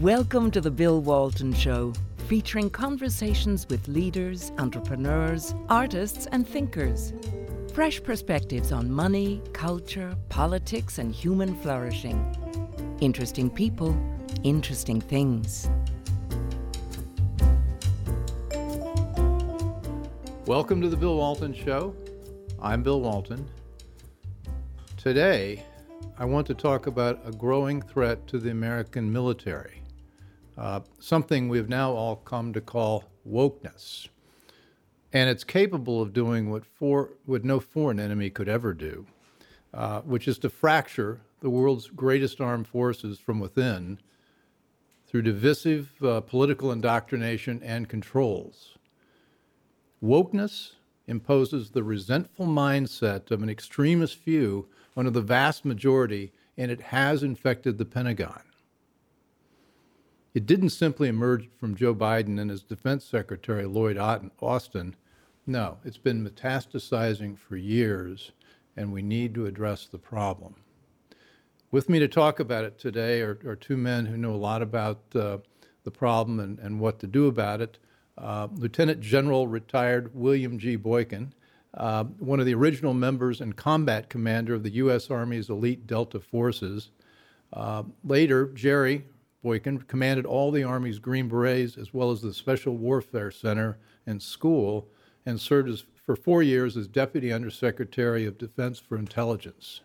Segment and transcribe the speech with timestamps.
[0.00, 1.92] Welcome to the Bill Walton Show,
[2.26, 7.12] featuring conversations with leaders, entrepreneurs, artists, and thinkers.
[7.74, 12.18] Fresh perspectives on money, culture, politics, and human flourishing.
[13.02, 13.94] Interesting people,
[14.42, 15.68] interesting things.
[20.46, 21.94] Welcome to the Bill Walton Show.
[22.58, 23.46] I'm Bill Walton.
[24.96, 25.62] Today,
[26.16, 29.79] I want to talk about a growing threat to the American military,
[30.56, 34.08] uh, something we've now all come to call wokeness.
[35.12, 39.06] And it's capable of doing what, for, what no foreign enemy could ever do,
[39.74, 43.98] uh, which is to fracture the world's greatest armed forces from within
[45.06, 48.76] through divisive uh, political indoctrination and controls.
[50.02, 50.72] Wokeness
[51.08, 57.22] imposes the resentful mindset of an extremist few on the vast majority, and it has
[57.24, 58.42] infected the Pentagon.
[60.32, 64.94] It didn't simply emerge from Joe Biden and his defense secretary, Lloyd Austin.
[65.46, 68.32] No, it's been metastasizing for years,
[68.76, 70.54] and we need to address the problem.
[71.72, 74.62] With me to talk about it today are, are two men who know a lot
[74.62, 75.38] about uh,
[75.84, 77.78] the problem and, and what to do about it
[78.20, 80.76] uh, Lieutenant General retired William G.
[80.76, 81.32] Boykin,
[81.74, 85.10] uh, one of the original members and combat commander of the U.S.
[85.10, 86.90] Army's elite Delta forces.
[87.52, 89.04] Uh, later, Jerry
[89.42, 94.22] Boykin commanded all the Army's Green Berets as well as the Special Warfare Center and
[94.22, 94.88] School
[95.24, 99.80] and served as, for four years as Deputy Undersecretary of Defense for Intelligence.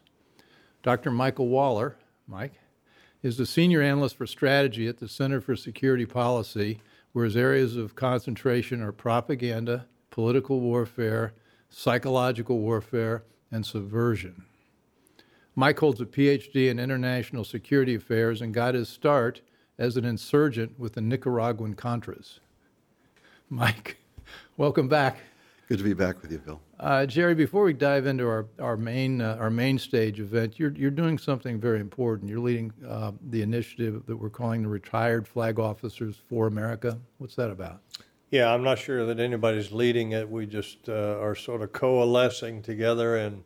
[0.84, 1.12] Dr.
[1.12, 1.96] Michael Waller,
[2.28, 2.54] Mike,
[3.24, 6.80] is the Senior Analyst for Strategy at the Center for Security Policy
[7.16, 11.34] whereas areas of concentration are propaganda, political warfare,
[11.70, 14.44] psychological warfare, and subversion.
[15.56, 19.42] Mike holds a PhD in international security affairs and got his start
[19.78, 22.40] as an insurgent with the Nicaraguan Contras.
[23.50, 23.98] Mike,
[24.58, 25.18] welcome back.
[25.70, 26.62] Good to be back with you, Bill.
[26.80, 30.74] Uh, Jerry, before we dive into our, our main uh, our main stage event, you're
[30.74, 32.30] you're doing something very important.
[32.30, 37.00] You're leading uh, the initiative that we're calling the Retired Flag Officers for America.
[37.18, 37.82] What's that about?
[38.30, 40.30] Yeah, I'm not sure that anybody's leading it.
[40.30, 43.44] We just uh, are sort of coalescing together, and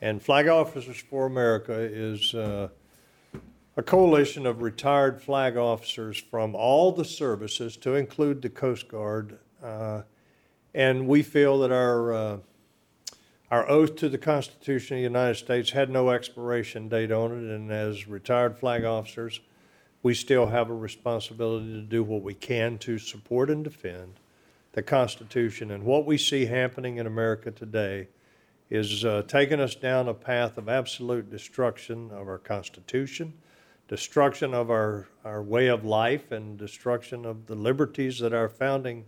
[0.00, 2.68] and Flag Officers for America is uh,
[3.76, 9.38] a coalition of retired flag officers from all the services, to include the Coast Guard
[9.62, 10.02] uh,
[10.74, 12.38] and we feel that our, uh,
[13.50, 17.54] our oath to the Constitution of the United States had no expiration date on it,
[17.54, 19.40] and as retired flag officers,
[20.02, 24.20] we still have a responsibility to do what we can to support and defend
[24.72, 25.70] the Constitution.
[25.70, 28.08] And what we see happening in America today
[28.70, 33.32] is uh, taking us down a path of absolute destruction of our Constitution,
[33.88, 39.04] destruction of our, our way of life, and destruction of the liberties that our founding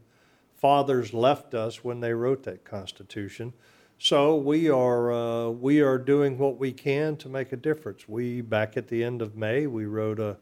[0.56, 3.53] fathers left us when they wrote that Constitution.
[3.99, 8.09] So we are uh, we are doing what we can to make a difference.
[8.09, 10.38] We back at the end of May we wrote a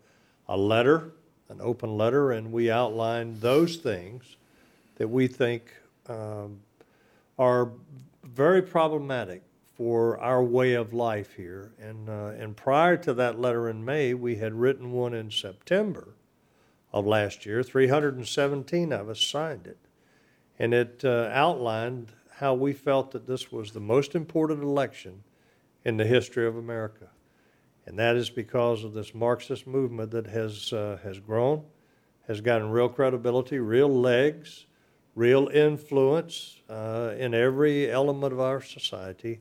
[0.49, 1.13] a letter,
[1.49, 4.37] an open letter, and we outlined those things
[4.97, 5.75] that we think
[6.09, 6.61] um,
[7.39, 7.71] are
[8.25, 9.43] very problematic
[9.77, 11.73] for our way of life here.
[11.81, 16.15] And uh, and prior to that letter in May, we had written one in September
[16.93, 17.63] of last year.
[17.63, 19.79] 317 of us signed it
[20.59, 25.23] and it uh, outlined how we felt that this was the most important election
[25.85, 27.09] in the history of America.
[27.87, 31.65] And that is because of this Marxist movement that has, uh, has grown,
[32.27, 34.67] has gotten real credibility, real legs,
[35.19, 39.41] real influence uh, in every element of our society.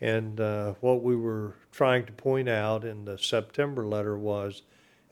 [0.00, 4.62] And uh, what we were trying to point out in the September letter was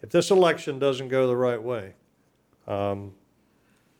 [0.02, 1.94] if this election doesn't go the right way,
[2.66, 3.12] um,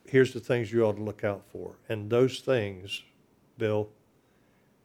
[0.05, 1.77] here's the things you ought to look out for.
[1.89, 3.05] And those things,
[3.57, 3.89] Bill,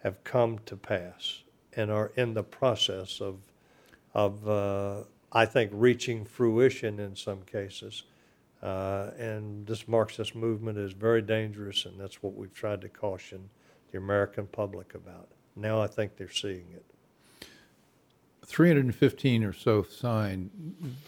[0.03, 1.41] have come to pass
[1.75, 3.37] and are in the process of,
[4.13, 8.03] of uh, I think, reaching fruition in some cases.
[8.61, 13.49] Uh, and this Marxist movement is very dangerous, and that's what we've tried to caution
[13.91, 15.29] the American public about.
[15.55, 16.85] Now I think they're seeing it.
[18.45, 20.49] 315 or so signed,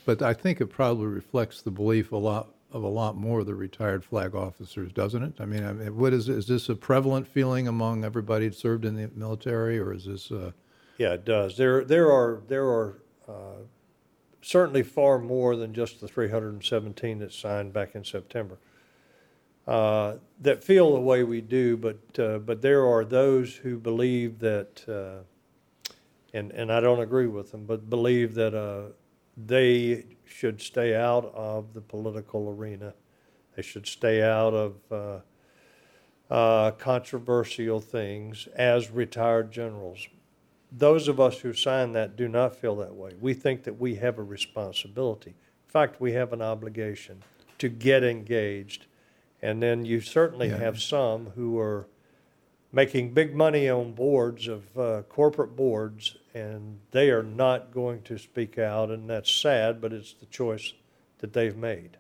[0.05, 3.45] but I think it probably reflects the belief a lot of a lot more of
[3.45, 5.33] the retired flag officers, doesn't it?
[5.39, 8.85] I mean, I mean, what is is this a prevalent feeling among everybody who served
[8.85, 10.31] in the military, or is this?
[10.31, 10.51] Uh...
[10.97, 11.57] Yeah, it does.
[11.57, 12.97] There, there are there are
[13.27, 13.61] uh,
[14.47, 18.57] certainly far more than just the 317 that signed back in September
[19.67, 24.39] uh, that feel the way we do, but uh, but there are those who believe
[24.39, 25.23] that, uh,
[26.33, 28.93] and and I don't agree with them, but believe that uh,
[29.35, 32.93] they should stay out of the political arena.
[33.57, 35.19] They should stay out of uh,
[36.33, 40.07] uh, controversial things as retired generals.
[40.71, 43.11] Those of us who sign that do not feel that way.
[43.19, 45.31] We think that we have a responsibility.
[45.31, 47.23] In fact, we have an obligation
[47.59, 48.85] to get engaged.
[49.41, 50.57] And then you certainly Yeah.
[50.57, 51.87] have some who are
[52.71, 58.17] making big money on boards of uh, corporate boards, and they are not going to
[58.17, 60.73] speak out, and that's sad, but it's the choice
[61.19, 61.97] that they've made.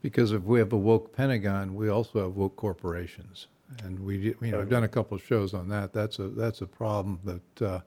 [0.00, 3.48] Because if we have a woke Pentagon, we also have woke corporations.
[3.84, 5.92] And we, you know, we've done a couple of shows on that.
[5.92, 7.80] That's a, that's a problem that uh,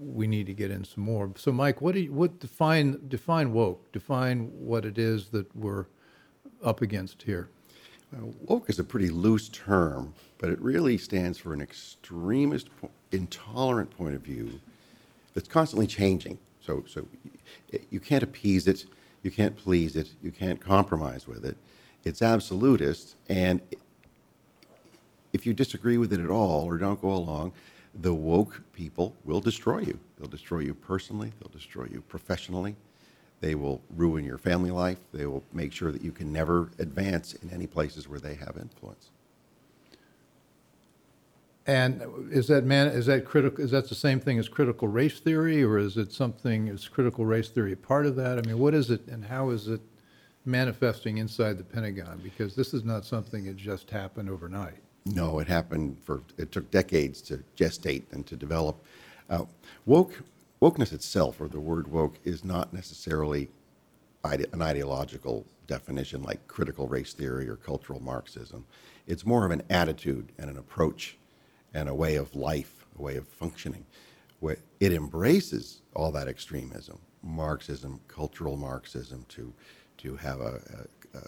[0.00, 1.30] we need to get in some more.
[1.36, 3.90] So Mike, what do you, what define, define woke?
[3.92, 5.86] Define what it is that we're
[6.62, 7.48] up against here.
[8.16, 12.68] Uh, Woke is a pretty loose term, but it really stands for an extremist,
[13.10, 14.60] intolerant point of view
[15.34, 16.38] that's constantly changing.
[16.60, 17.06] So, so
[17.90, 18.86] you can't appease it,
[19.22, 21.56] you can't please it, you can't compromise with it.
[22.04, 23.60] It's absolutist, and
[25.36, 27.52] if you disagree with it at all or don't go along,
[27.94, 29.98] the woke people will destroy you.
[30.18, 32.74] They'll destroy you personally, they'll destroy you professionally,
[33.40, 37.34] they will ruin your family life, they will make sure that you can never advance
[37.34, 39.10] in any places where they have influence.
[41.66, 45.18] And is that man, is that critical, is that the same thing as critical race
[45.18, 48.38] theory, or is it something, is critical race theory part of that?
[48.38, 49.80] I mean, what is it, and how is it
[50.44, 52.20] manifesting inside the Pentagon?
[52.22, 54.78] Because this is not something that just happened overnight.
[55.06, 58.84] No, it happened for, it took decades to gestate and to develop.
[59.30, 59.46] Uh,
[59.86, 60.22] woke,
[60.62, 63.48] wokeness itself, or the word woke, is not necessarily
[64.24, 68.66] ide- an ideological definition like critical race theory or cultural Marxism.
[69.06, 71.18] It's more of an attitude and an approach
[71.74, 73.86] and a way of life, a way of functioning.
[74.40, 79.52] Where it embraces all that extremism, Marxism, cultural Marxism, to,
[79.98, 81.22] to have a, a, a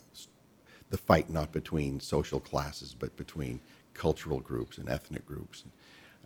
[0.91, 3.61] the fight not between social classes, but between
[3.95, 5.65] cultural groups and ethnic groups,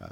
[0.00, 0.08] uh,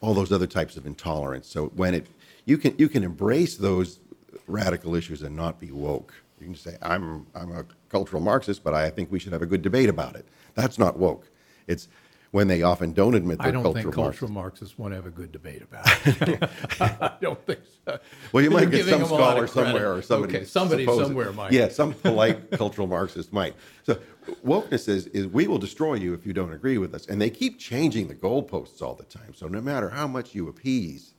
[0.00, 1.46] all those other types of intolerance.
[1.46, 2.06] So when it,
[2.44, 4.00] you can you can embrace those
[4.46, 6.14] radical issues and not be woke.
[6.40, 9.46] You can say I'm I'm a cultural Marxist, but I think we should have a
[9.46, 10.26] good debate about it.
[10.54, 11.28] That's not woke.
[11.66, 11.88] It's
[12.32, 14.78] when they often don't admit they're I don't cultural think cultural Marxists.
[14.78, 16.50] Marxists want to have a good debate about it.
[16.80, 17.98] I don't think so.
[18.32, 20.36] Well, you might get some them a lot scholar somewhere or somebody.
[20.36, 21.52] Okay, somebody supposed- somewhere might.
[21.52, 23.54] Yeah, some polite cultural Marxist might.
[23.84, 24.00] So
[24.44, 27.06] wokeness is, is we will destroy you if you don't agree with us.
[27.06, 29.34] And they keep changing the goalposts all the time.
[29.34, 31.12] So no matter how much you appease,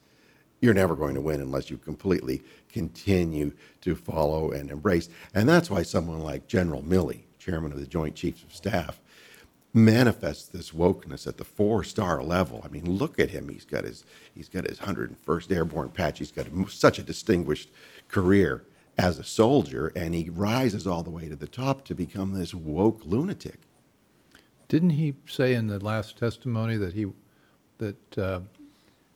[0.62, 3.52] you're never going to win unless you completely continue
[3.82, 5.10] to follow and embrace.
[5.36, 9.00] And that's why someone like General Milley, chairman of the Joint Chiefs of Staff,
[9.74, 12.62] manifests this wokeness at the four-star level.
[12.64, 13.50] I mean, look at him.
[13.50, 14.06] He's got his
[14.36, 16.20] he's got his 101st Airborne patch.
[16.20, 17.70] He's got such a distinguished
[18.08, 18.64] career
[18.98, 22.54] as a soldier, and he rises all the way to the top to become this
[22.54, 23.60] woke lunatic.
[24.68, 27.08] Didn't he say in the last testimony that he,
[27.80, 28.40] that uh,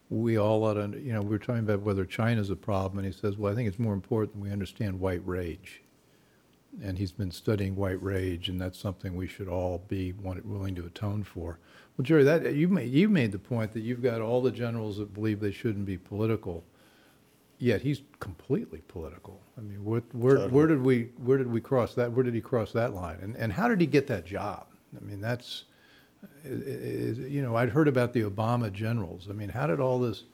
[0.10, 3.06] we all ought to, you know, we were talking about whether China's a problem, and
[3.06, 5.82] he says, well, I think it's more important we understand white rage.
[6.84, 10.76] And he's been studying white rage, and that's something we should all be want- willing
[10.76, 11.58] to atone for.
[11.98, 14.98] Well, Jerry, that, you made, you made the point that you've got all the generals
[14.98, 16.64] that believe they shouldn't be political,
[17.58, 19.42] yet he's completely political.
[19.58, 22.42] I mean, what, where, where did we, where did we cross that, where did he
[22.42, 23.18] cross that line?
[23.24, 24.68] And, and how did he get that job?
[24.96, 25.64] I mean, that's,
[26.46, 29.28] i- i- is- you know, I'd heard about the Obama generals.
[29.30, 30.26] I mean, how did all this,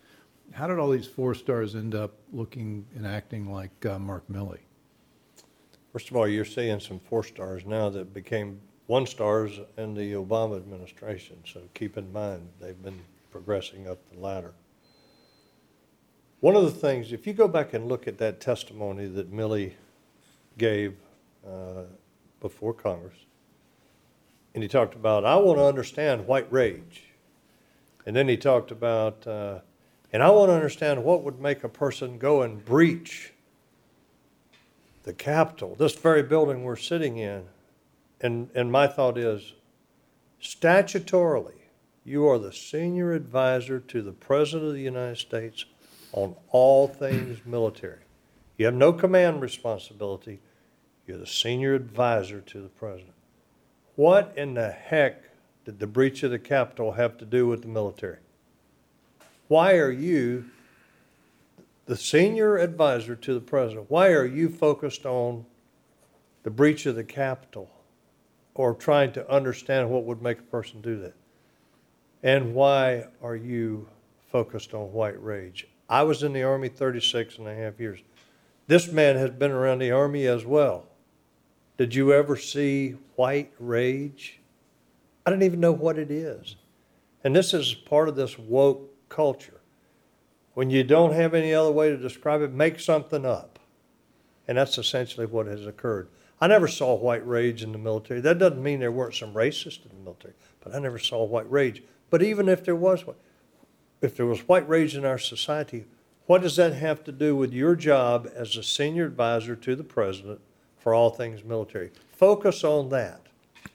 [0.51, 4.59] how did all these four stars end up looking and acting like uh, Mark Milley?
[5.93, 10.13] First of all, you're seeing some four stars now that became one stars in the
[10.13, 14.53] Obama administration, so keep in mind, they've been progressing up the ladder.
[16.39, 19.73] One of the things, if you go back and look at that testimony that Milley
[20.57, 20.95] gave
[21.47, 21.83] uh,
[22.41, 23.15] before Congress,
[24.55, 27.03] and he talked about, I want to understand white rage.
[28.07, 29.59] And then he talked about, uh,
[30.11, 33.32] and I want to understand what would make a person go and breach
[35.03, 37.43] the Capitol, this very building we're sitting in.
[38.21, 39.53] And, and my thought is,
[40.41, 41.55] statutorily,
[42.05, 45.65] you are the senior advisor to the President of the United States
[46.13, 47.99] on all things military.
[48.57, 50.39] You have no command responsibility.
[51.07, 53.13] You're the senior advisor to the President.
[53.95, 55.23] What in the heck
[55.65, 58.19] did the breach of the Capitol have to do with the military?
[59.47, 60.45] Why are you
[61.85, 65.45] the senior advisor to the president, why are you focused on
[66.43, 67.69] the breach of the Capitol
[68.55, 71.15] or trying to understand what would make a person do that?
[72.21, 73.87] And why are you
[74.31, 75.67] focused on white rage?
[75.89, 77.99] I was in the Army 36 and a half years.
[78.67, 80.85] This man has been around the Army as well.
[81.77, 84.39] Did you ever see white rage?
[85.25, 86.55] I don't even know what it is.
[87.23, 89.59] And this is part of this woke culture.
[90.53, 93.59] When you don't have any other way to describe it, make something up.
[94.47, 96.09] And that's essentially what has occurred.
[96.39, 98.19] I never saw white rage in the military.
[98.19, 101.49] That doesn't mean there weren't some racists in the military, but I never saw white
[101.49, 101.81] rage.
[102.09, 103.05] But even if there was,
[104.01, 105.85] if there was white rage in our society,
[106.25, 109.83] what does that have to do with your job as a senior advisor to the
[109.83, 110.41] president
[110.77, 111.91] for all things military?
[112.11, 113.21] Focus on that.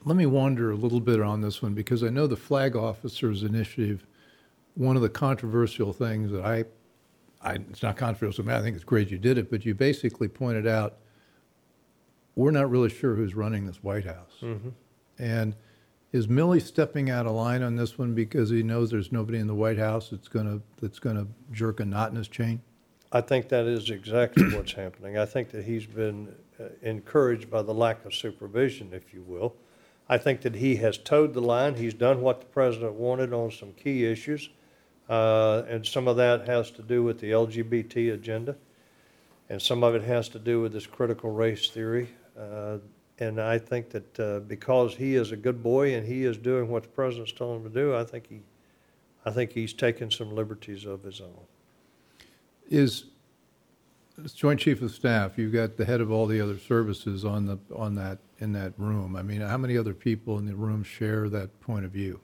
[0.05, 3.43] Let me wander a little bit on this one because I know the Flag Officers
[3.43, 4.07] Initiative,
[4.79, 6.65] one of the controversial things that I,
[7.43, 9.75] I it's not controversial to me, I think it's great you did it, but you
[9.75, 10.99] basically pointed out
[12.37, 14.37] we're not really sure who's running this White House.
[15.19, 15.57] And
[16.13, 19.49] is Milley stepping out of line on this one because he knows there's nobody in
[19.49, 22.63] the White House that's gonna, that's gonna jerk a knot in his chain?
[23.11, 25.19] I think that is exactly what's happening.
[25.19, 29.57] I think that he's been uh, encouraged by the lack of supervision, if you will.
[30.09, 31.75] I think that he has toed the line.
[31.75, 34.51] He's done what the president wanted on some key issues.
[35.09, 38.57] Uh, and some of that has to do with the LGBT agenda.
[39.49, 42.09] And some of it has to do with this critical race theory.
[42.39, 42.79] Uh,
[43.19, 46.69] and I think that uh, because he is a good boy and he is doing
[46.69, 48.41] what the president's telling him to do, I think he,
[49.25, 51.41] I think he's taken some liberties of his own.
[52.69, 53.07] Is,
[54.23, 57.47] as Joint Chief of Staff, you've got the head of all the other services on
[57.47, 59.17] the, on that, in that room.
[59.17, 62.21] I mean, how many other people in the room share that point of view?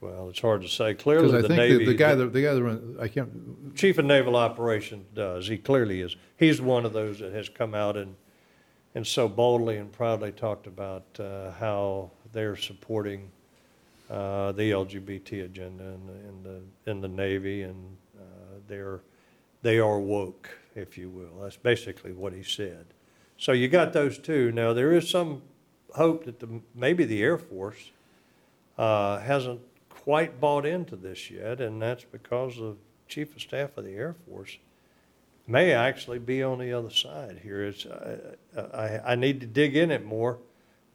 [0.00, 0.92] Well, it's hard to say.
[0.92, 1.84] Because Clearly, I the think Navy.
[1.84, 5.48] that the guy that, the guy that, run- I can't, Chief of Naval Operations does.
[5.48, 6.14] He clearly is.
[6.36, 8.14] He's one of those that has come out and,
[8.94, 13.30] and so boldly and proudly talked about uh, how they're supporting
[14.08, 18.22] uh, the LGBT agenda in the, in the, in the Navy, and uh,
[18.68, 19.00] they're,
[19.62, 21.42] they are woke, if you will.
[21.42, 22.86] That's basically what he said.
[23.36, 24.52] So you got those two.
[24.52, 25.42] Now, there is some
[25.94, 27.90] hope that the, maybe the Air Force
[28.78, 29.60] uh, hasn't
[30.08, 32.74] quite bought into this yet, and that's because the
[33.08, 34.56] Chief of Staff of the Air Force
[35.46, 37.64] may actually be on the other side here.
[37.64, 38.34] It's, uh,
[38.72, 40.38] I, I need to dig in it more,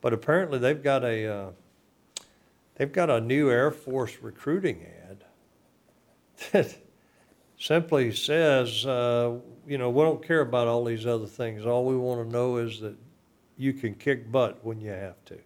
[0.02, 1.50] but apparently they've got a, uh,
[2.74, 5.26] they've got a new Air Force recruiting ad
[6.52, 6.76] that
[7.60, 9.36] simply says, uh,
[9.68, 11.68] you know, we don't care about all these other things.
[11.68, 12.96] All we want to know is that
[13.58, 15.38] you can kick butt when you have to.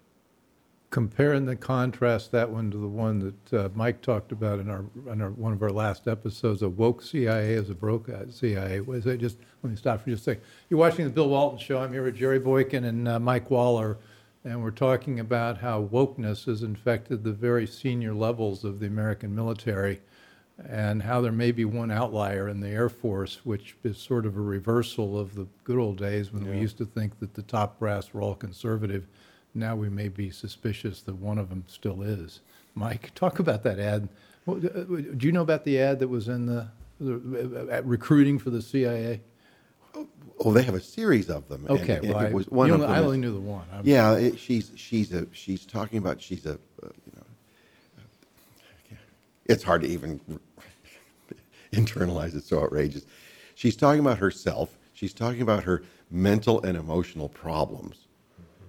[0.89, 4.69] Compare and then contrast that one to the one that uh, Mike talked about in
[4.69, 8.29] our, in our, one of our last episodes, a woke CIA as a broke uh,
[8.29, 8.79] CIA.
[8.79, 10.43] Was it just, let me stop for just a second.
[10.69, 11.79] You're watching the Bill Walton Show.
[11.79, 13.97] I'm here with Jerry Boykin and uh, Mike Waller,
[14.45, 19.35] and we're talking about how wokeness has infected the very senior levels of the American
[19.35, 19.99] military
[20.65, 24.37] and how there may be one outlier in the Air Force, which is sort of
[24.37, 27.77] a reversal of the good old days when we used to think that the top
[27.77, 29.05] brass were all conservative.
[29.57, 32.41] Now we may be suspicious that one of them still is.
[32.75, 34.07] Mike, talk about that ad.
[34.45, 36.67] What- uh, Do you know about the ad that was in the,
[36.99, 39.21] the uh, recruiting for the CIA?
[40.39, 41.65] Oh, they have a series of them.
[41.67, 43.17] and- Okay, and well, I, it was one you of know, them I is- only
[43.17, 43.65] knew the one.
[43.73, 47.23] I'm- Yeah, it, she's she's a she's talking about she's a uh, you know
[49.47, 50.19] it's hard to even
[51.73, 53.05] internalize it so outrageous.
[53.55, 54.77] She's talking about herself.
[54.93, 58.06] She's talking about her mental and emotional problems.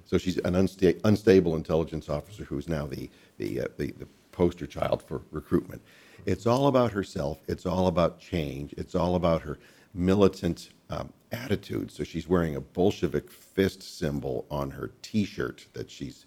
[0.08, 4.66] So she's an unsta- unstable intelligence officer who's now the the, uh, the the poster
[4.66, 5.82] child for recruitment.
[6.24, 7.40] It's all about herself.
[7.46, 8.72] It's all about change.
[8.78, 9.58] It's all about her
[9.92, 11.90] militant um, attitude.
[11.90, 16.24] So she's wearing a Bolshevik fist symbol on her T-shirt that she's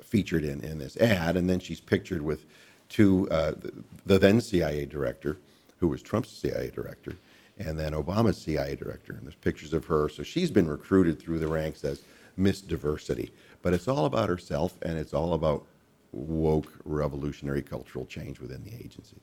[0.00, 2.44] featured in in this ad, and then she's pictured with
[2.88, 3.72] two uh, the,
[4.06, 5.38] the then CIA director,
[5.78, 7.16] who was Trump's CIA director,
[7.58, 9.14] and then Obama's CIA director.
[9.14, 10.08] And there's pictures of her.
[10.08, 12.02] So she's been recruited through the ranks as
[12.36, 13.32] Miss Diversity.
[13.62, 15.66] But it's all about herself, and it's all about
[16.12, 19.16] woke revolutionary cultural change within the agency.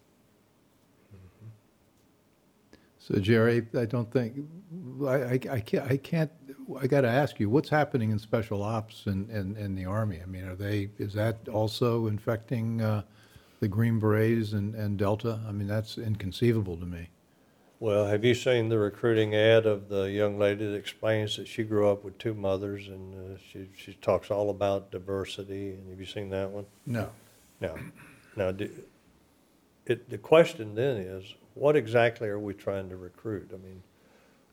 [2.99, 4.45] So Jerry, I don't think,
[5.05, 6.31] I, I, I can't, I can't,
[6.79, 10.19] I got to ask you, what's happening in special ops and, and, and the Army?
[10.21, 13.01] I mean, are they, is that also infecting uh,
[13.59, 15.39] the Green Berets and, and Delta?
[15.47, 17.09] I mean, that's inconceivable to me.
[17.81, 21.63] Well, have you seen the recruiting ad of the young lady that explains that she
[21.63, 25.71] grew up with two mothers and uh, she, she talks all about diversity?
[25.71, 26.67] And have you seen that one?
[26.85, 27.09] No.
[27.59, 27.75] No.
[28.35, 28.69] Now, do,
[29.87, 33.49] it, the question then is, what exactly are we trying to recruit?
[33.51, 33.81] I mean,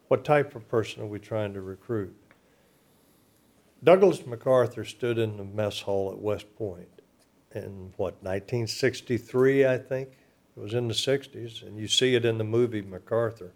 [0.09, 2.17] what type of person are we trying to recruit?
[3.85, 7.03] Douglas MacArthur stood in the mess hall at West Point
[7.55, 10.09] in what, 1963, I think?
[10.59, 13.53] It was in the 60s, and you see it in the movie MacArthur.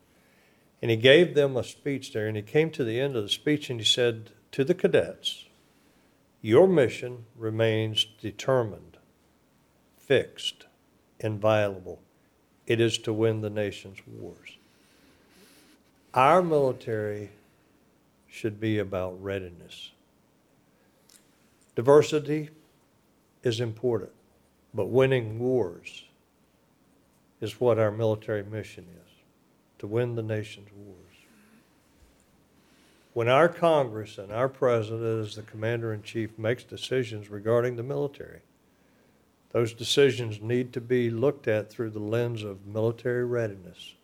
[0.80, 3.28] And he gave them a speech there, and he came to the end of the
[3.28, 5.46] speech and he said to the cadets,
[6.40, 8.98] Your mission remains determined,
[9.98, 10.66] fixed,
[11.18, 12.00] inviolable.
[12.68, 14.56] It is to win the nation's wars.
[16.14, 17.30] Our military
[18.28, 19.90] should be about readiness.
[21.74, 22.50] Diversity
[23.42, 24.12] is important,
[24.72, 26.04] but winning wars
[27.42, 29.10] is what our military mission is
[29.80, 30.98] to win the nation's wars.
[33.14, 37.82] When our Congress and our president, as the commander in chief, makes decisions regarding the
[37.82, 38.40] military,
[39.50, 43.96] those decisions need to be looked at through the lens of military readiness,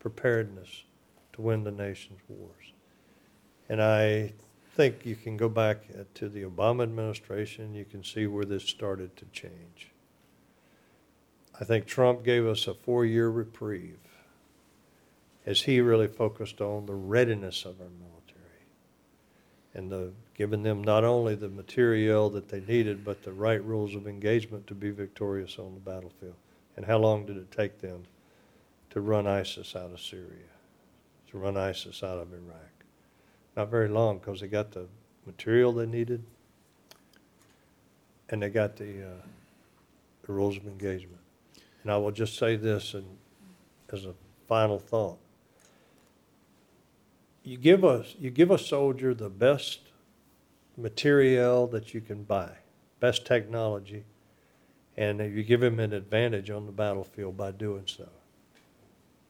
[0.00, 0.82] preparedness
[1.32, 2.72] to win the nation's wars.
[3.68, 4.32] And I
[4.74, 9.16] think you can go back to the Obama administration, you can see where this started
[9.16, 9.90] to change.
[11.60, 13.98] I think Trump gave us a four year reprieve
[15.44, 18.10] as he really focused on the readiness of our military
[19.74, 23.94] and the, giving them not only the material that they needed, but the right rules
[23.94, 26.34] of engagement to be victorious on the battlefield.
[26.76, 28.04] And how long did it take them
[28.90, 30.50] to run ISIS out of Syria,
[31.30, 32.84] to run ISIS out of Iraq?
[33.56, 34.86] Not very long because they got the
[35.26, 36.22] material they needed
[38.30, 39.22] and they got the, uh,
[40.26, 41.19] the rules of engagement.
[41.82, 43.06] And I will just say this and
[43.92, 44.14] as a
[44.46, 45.18] final thought.
[47.42, 49.80] You give us you give a soldier the best
[50.76, 52.50] material that you can buy,
[53.00, 54.04] best technology,
[54.96, 58.08] and you give him an advantage on the battlefield by doing so.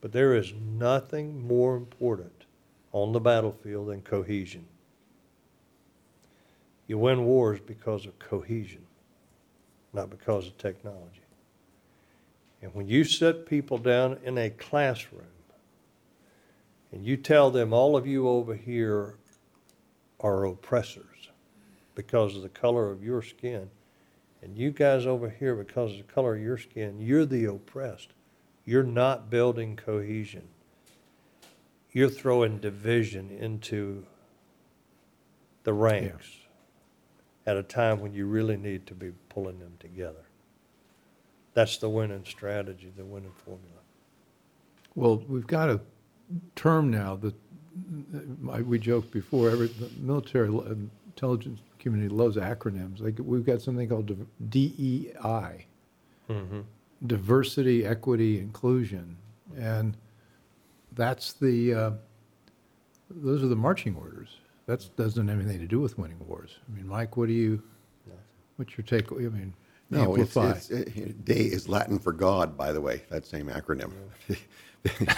[0.01, 2.45] But there is nothing more important
[2.91, 4.65] on the battlefield than cohesion.
[6.87, 8.85] You win wars because of cohesion,
[9.93, 11.20] not because of technology.
[12.61, 15.25] And when you sit people down in a classroom
[16.91, 19.15] and you tell them, all of you over here
[20.19, 21.29] are oppressors
[21.95, 23.69] because of the color of your skin,
[24.41, 28.09] and you guys over here, because of the color of your skin, you're the oppressed.
[28.65, 30.47] You're not building cohesion.
[31.91, 34.05] You're throwing division into
[35.63, 36.27] the ranks
[37.45, 40.25] at a time when you really need to be pulling them together.
[41.53, 43.67] That's the winning strategy, the winning formula.
[44.95, 45.79] Well, we've got a
[46.55, 47.33] term now that
[48.49, 49.49] I- we joked before.
[49.49, 52.99] Every the military intelligence community loves acronyms.
[53.01, 54.15] Like we've got something called
[54.49, 55.65] DEI,
[57.05, 59.17] diversity, equity, inclusion,
[59.57, 59.97] and
[60.93, 61.91] that's the uh,
[63.09, 64.37] those are the marching orders.
[64.67, 66.59] That doesn't have anything to do with winning wars.
[66.71, 67.61] I mean, Mike, what do you?
[68.57, 69.11] What's your take?
[69.11, 69.53] I mean,
[69.91, 70.51] No, it's, amplify.
[70.57, 73.91] it's, it- Dei is Latin for God, by the way, that same acronym.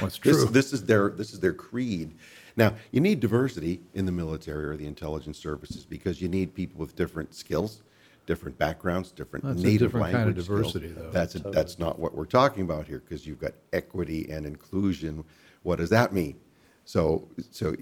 [0.00, 0.44] This, true?
[0.46, 2.12] this is their, this is their creed.
[2.56, 6.78] Now, you need diversity in the military or the intelligence services because you need people
[6.78, 7.82] with different skills,
[8.24, 10.72] different backgrounds, different That's native different kind of language skills.
[10.72, 11.10] diversity, though.
[11.10, 15.24] That's, a- that's not what we're talking about here because you've got equity and inclusion.
[15.64, 16.38] What does that mean?
[16.84, 17.74] So, so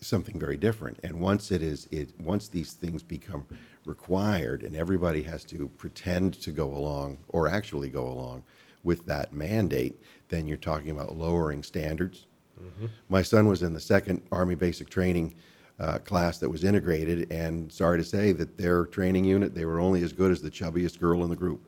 [0.00, 1.00] something very different.
[1.02, 3.44] And once it is, it, once these things become
[3.84, 8.44] required and everybody has to pretend to go along or actually go along
[8.82, 12.26] with that mandate, then you're talking about lowering standards.
[13.08, 15.34] My son was in the second Army Basic Training
[15.78, 19.80] uh, class that was integrated, and sorry to say that their training unit, they were
[19.80, 21.66] only as good as the chubbiest girl in the group.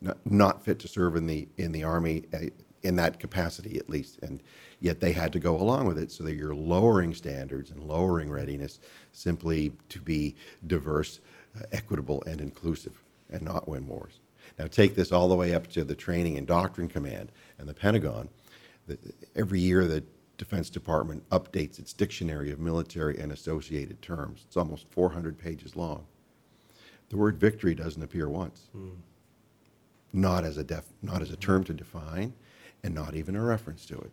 [0.00, 2.46] Not, not fit to serve in the in the army uh,
[2.82, 4.18] in that capacity at least.
[4.22, 4.42] And
[4.82, 6.10] yet they had to go along with it.
[6.10, 8.80] So that you're lowering standards and lowering readiness
[9.12, 10.34] simply to be
[10.66, 11.20] diverse
[11.56, 14.20] uh, equitable and inclusive and not win wars.
[14.58, 17.74] Now take this all the way up to the training and doctrine command and the
[17.74, 18.28] pentagon.
[18.86, 18.98] The,
[19.36, 20.02] every year the
[20.36, 24.42] defense department updates its dictionary of military and associated terms.
[24.46, 26.04] It's almost 400 pages long.
[27.10, 28.68] The word victory doesn't appear once.
[30.12, 32.32] Not as a def, not as a term to define,
[32.82, 34.10] and not even a reference to it.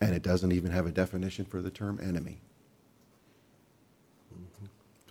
[0.00, 2.40] And it doesn't even have a definition for the term enemy.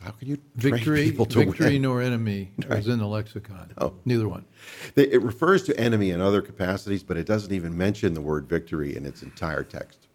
[0.01, 1.83] How can you train Victory, people to victory win?
[1.83, 3.71] nor enemy is in the lexicon.
[3.79, 3.95] No.
[4.03, 4.45] Neither one.
[4.97, 8.97] It refers to enemy in other capacities, but it doesn't even mention the word victory
[8.97, 10.07] in its entire text.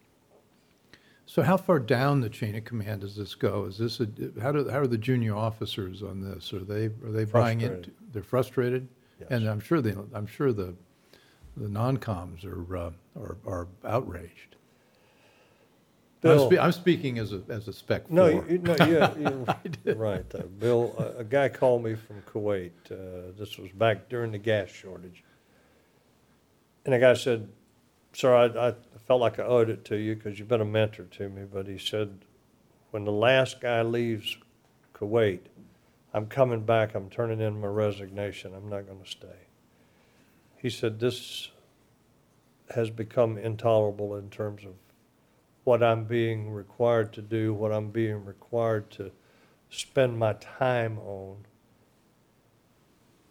[1.25, 3.65] So how far down the chain of command does this go?
[3.65, 4.09] Is this a,
[4.41, 6.53] how do, how are the junior officers on this?
[6.53, 7.91] Are they, are they buying it?
[8.13, 8.89] They're frustrated?
[9.21, 9.29] Yes.
[9.31, 10.75] And I'm sure the, I'm sure the,
[11.57, 14.57] the non-coms are, uh, are, are outraged.
[16.25, 19.15] I'm, spe- I'm speaking as a, as a spec no, you, no, yeah,
[19.85, 20.25] you're right.
[20.35, 22.73] uh, Bill, a, a guy called me from Kuwait.
[22.91, 25.23] Uh, this was back during the gas shortage.
[26.85, 27.49] And the guy said,
[28.13, 28.75] sir, I, I
[29.07, 31.67] felt like I owed it to you because you've been a mentor to me, but
[31.67, 32.19] he said,
[32.91, 34.37] when the last guy leaves
[34.95, 35.41] Kuwait,
[36.13, 39.47] I'm coming back, I'm turning in my resignation, I'm not going to stay.
[40.57, 41.51] He said, this
[42.75, 44.73] has become intolerable in terms of
[45.69, 49.11] what I'm being required to do, what I'm being required to
[49.69, 51.37] spend my time on.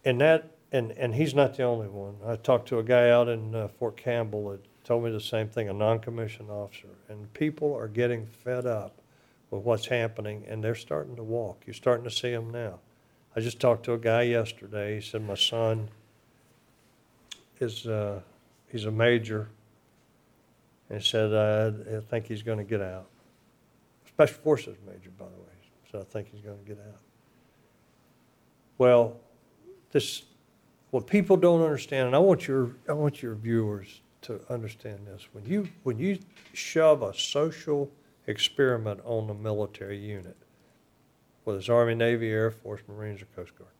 [0.04, 2.14] And that, and, and he's not the only one.
[2.24, 5.48] I talked to a guy out in uh, Fort Campbell that told me the same
[5.48, 6.94] thing, a non-commissioned officer.
[7.08, 9.02] And people are getting fed up
[9.50, 11.64] with what's happening, and they're starting to walk.
[11.66, 12.78] You're starting to see them now.
[13.34, 14.94] I just talked to a guy yesterday.
[14.94, 15.88] He said, my son
[17.58, 18.20] is, uh,
[18.70, 19.48] he's a major,
[20.90, 23.06] and said, uh, I think he's going to get out.
[24.06, 25.48] Special Forces major, by the way.
[25.92, 27.00] So I think he's going to get out.
[28.78, 29.16] Well,
[29.92, 30.22] this,
[30.90, 35.26] what people don't understand, and I want your, I want your viewers to understand this.
[35.32, 36.18] When you, when you
[36.52, 37.90] shove a social
[38.26, 40.36] experiment on the military unit,
[41.44, 43.70] whether it's Army, Navy, Air Force, Marines, or Coast Guard,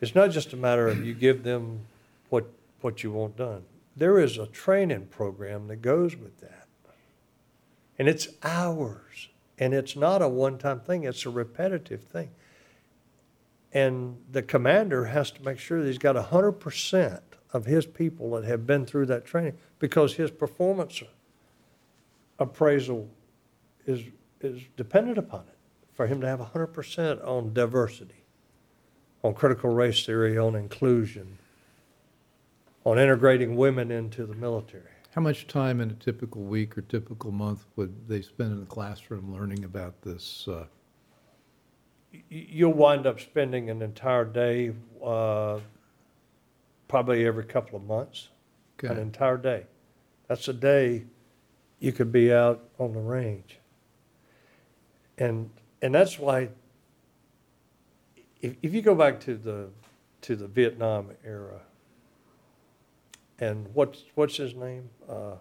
[0.00, 1.80] it's not just a matter of you give them
[2.28, 2.46] what,
[2.80, 3.62] what you want done.
[3.96, 6.66] There is a training program that goes with that.
[7.98, 9.28] And it's hours.
[9.58, 12.30] And it's not a one time thing, it's a repetitive thing.
[13.72, 17.20] And the commander has to make sure that he's got 100%
[17.52, 21.02] of his people that have been through that training because his performance
[22.38, 23.08] appraisal
[23.86, 24.02] is,
[24.40, 25.58] is dependent upon it
[25.92, 28.24] for him to have 100% on diversity,
[29.22, 31.38] on critical race theory, on inclusion,
[32.84, 34.84] on integrating women into the military.
[35.14, 38.66] How much time in a typical week or typical month would they spend in the
[38.66, 40.48] classroom learning about this?
[40.48, 40.64] Uh,
[42.28, 45.60] You'll wind up spending an entire day, uh,
[46.88, 48.28] probably every couple of months,
[48.82, 49.64] an entire day.
[50.28, 51.04] That's a day
[51.78, 53.58] you could be out on the range.
[55.18, 56.50] And, and that's why,
[58.40, 59.68] if, if you go back to the,
[60.22, 61.60] to the Vietnam era,
[63.38, 64.88] and what's, what's his name?
[65.08, 65.36] Uh,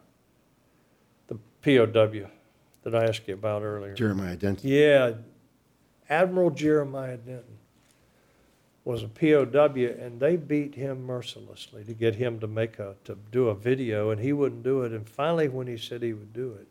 [1.27, 2.29] the POW
[2.83, 3.93] that I asked you about earlier.
[3.93, 4.69] Jeremiah Denton.
[4.69, 5.13] Yeah,
[6.09, 7.57] Admiral Jeremiah Denton
[8.83, 13.17] was a POW, and they beat him mercilessly to get him to make a to
[13.31, 14.91] do a video, and he wouldn't do it.
[14.91, 16.67] And finally, when he said he would do it,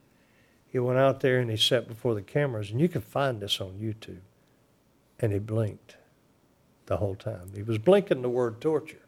[0.66, 3.60] he went out there and he sat before the cameras, and you can find this
[3.60, 4.22] on YouTube.
[5.18, 5.96] And he blinked
[6.86, 7.52] the whole time.
[7.54, 9.02] He was blinking the word torture.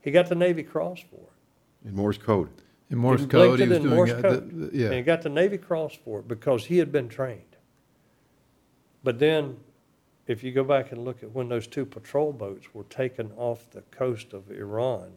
[0.00, 1.88] He got the Navy Cross for it.
[1.88, 2.48] In Morse code.
[2.90, 4.72] In Morse He code, blinked he was in doing, Morse uh, the- code.
[4.72, 7.42] the- And he got the Navy Cross for it because he had been trained.
[9.02, 9.56] But then,
[10.26, 13.70] if you go back and look at when those two patrol boats were taken off
[13.70, 15.12] the coast of Iran,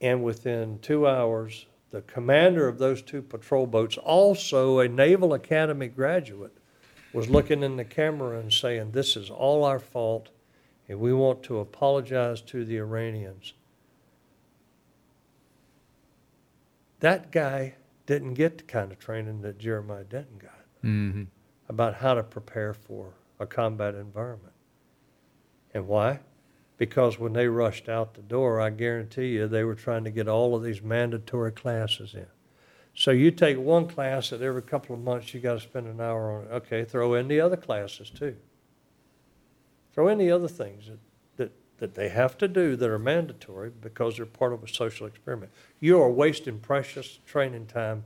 [0.00, 5.88] and within two hours, the commander of those two patrol boats, also a Naval Academy
[5.88, 6.56] graduate,
[7.12, 10.30] was looking in the camera and saying, This is all our fault,
[10.90, 13.54] and we want to apologize to the Iranians.
[16.98, 17.76] That guy
[18.06, 21.28] didn't get the kind of training that Jeremiah Denton got Mhm.
[21.68, 24.52] about how to prepare for a combat environment.
[25.72, 26.20] And why?
[26.76, 30.26] Because when they rushed out the door, I guarantee you they were trying to get
[30.26, 32.26] all of these mandatory classes in.
[32.94, 36.00] So you take one class that every couple of months you got to spend an
[36.00, 36.50] hour on it.
[36.50, 38.36] Okay, throw in the other classes too.
[39.94, 40.98] Throw in the other things that,
[41.36, 45.06] that, that they have to do that are mandatory because they're part of a social
[45.06, 45.52] experiment.
[45.80, 48.04] You are wasting precious training time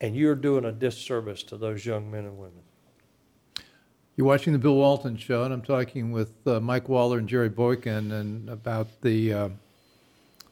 [0.00, 2.62] and you're doing a disservice to those young men and women.
[4.16, 7.48] You're watching the Bill Walton Show, and I'm talking with uh, Mike Waller and Jerry
[7.48, 9.48] Boykin and about the uh,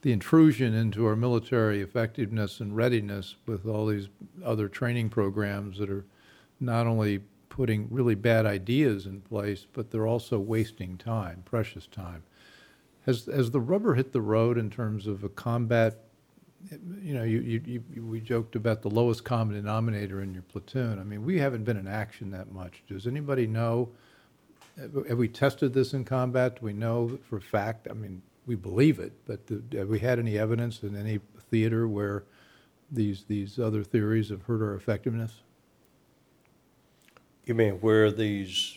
[0.03, 4.09] the intrusion into our military effectiveness and readiness with all these
[4.45, 6.05] other training programs that are
[6.61, 12.23] not only putting really bad ideas in place, but they're also wasting time, precious time.
[13.07, 16.03] Has has the rubber hit the road in terms of a combat?
[17.01, 20.99] You know, you, you, you we joked about the lowest common denominator in your platoon.
[20.99, 22.83] I mean, we haven't been in action that much.
[22.89, 23.91] Does anybody know?
[24.77, 26.57] Have we tested this in combat?
[26.61, 27.87] Do we know for a fact?
[27.89, 31.87] I mean, we believe it, but do- have we had any evidence in any theater
[31.87, 32.25] where
[32.91, 35.43] these these other theories have hurt our effectiveness?
[37.47, 38.77] You mean where these,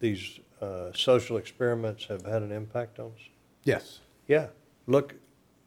[0.00, 3.20] these uh, social experiments have had an impact on us?
[3.64, 4.00] Yes.
[4.26, 4.48] Yeah,
[4.86, 5.14] look,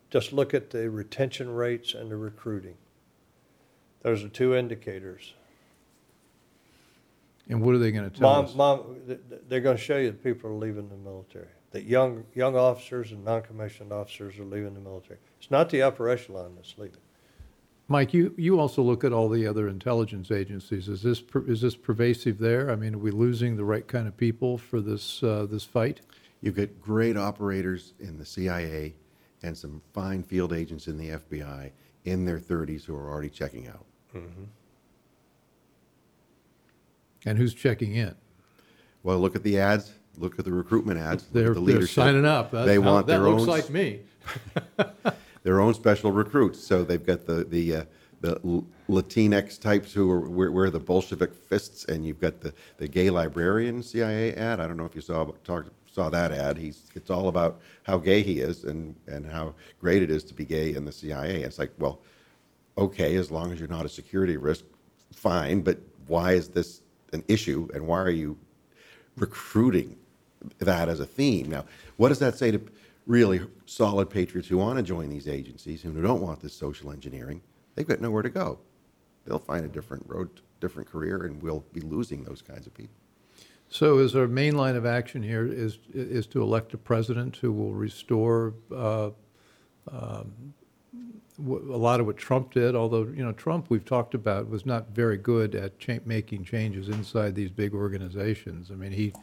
[0.09, 2.75] just look at the retention rates and the recruiting.
[4.01, 5.33] Those are two indicators.
[7.47, 8.55] And what are they going to tell Mom, us?
[8.55, 11.47] mom, th- th- they're gonna show you that people are leaving the military.
[11.71, 15.19] that young, young officers and non-commissioned officers are leaving the military.
[15.39, 16.97] It's not the upper echelon that's leaving.
[17.91, 20.87] Mike, you, you also look at all the other intelligence agencies.
[20.87, 22.69] Is this, per- is this pervasive there?
[22.69, 26.01] I mean, are we losing the right kind of people for this, uh, this fight?
[26.41, 28.93] You've got great operators in the CIA
[29.41, 31.71] and some fine field agents in the FBI
[32.05, 33.85] in their 30s who are already checking out.
[37.25, 38.15] And who's checking in?
[39.01, 39.91] Well, look at the ads.
[40.17, 41.23] Look at the recruitment ads.
[41.33, 42.51] They're, the they're signing up.
[42.51, 44.01] That's they how- want that their looks own like me.
[45.43, 46.63] their own special recruits.
[46.63, 47.83] So they've got the the uh,
[48.21, 52.87] the Latinx types who are wear, wear the Bolshevik fists, and you've got the, the
[52.87, 54.59] gay librarian CIA ad.
[54.59, 56.57] I don't know if you saw talked, saw that ad.
[56.57, 60.33] He's it's all about how gay he is and and how great it is to
[60.33, 61.43] be gay in the CIA.
[61.43, 62.01] It's like, well,
[62.77, 64.65] okay, as long as you're not a security risk,
[65.13, 65.61] fine.
[65.61, 66.81] But why is this
[67.13, 68.37] an issue, and why are you
[69.17, 69.97] recruiting
[70.59, 71.49] that as a theme.
[71.49, 71.65] Now,
[71.97, 72.61] what does that say to
[73.09, 76.91] really solid patriots who want to join these agencies and who don't want this social
[76.91, 77.41] engineering?
[77.73, 78.59] They've got nowhere to go.
[79.25, 82.95] They'll find a different road, different career, and we'll be losing those kinds of people.
[83.67, 87.51] So is our main line of action here is, is to elect a president who
[87.51, 89.09] will restore uh,
[89.91, 90.53] um,
[91.39, 95.17] lot of what Trump did, although, you know, Trump, we've talked about, was not very
[95.17, 98.69] good at cha- making changes inside these big organizations.
[98.71, 99.13] I mean, he,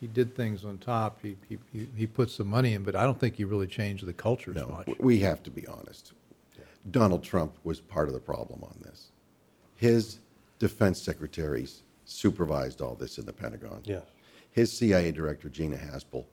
[0.00, 3.04] he did things on top, he, he, he- he put some money in, but I
[3.04, 4.86] don't think he really changed the culture so No, much.
[4.86, 6.12] w- we have to be honest.
[6.90, 9.10] Donald Trump was part of the problem on this.
[9.76, 10.18] His
[10.58, 13.82] defense secretaries supervised all this in the Pentagon.
[13.84, 14.02] Yes.
[14.50, 16.24] His CIA director, Gina Haspel,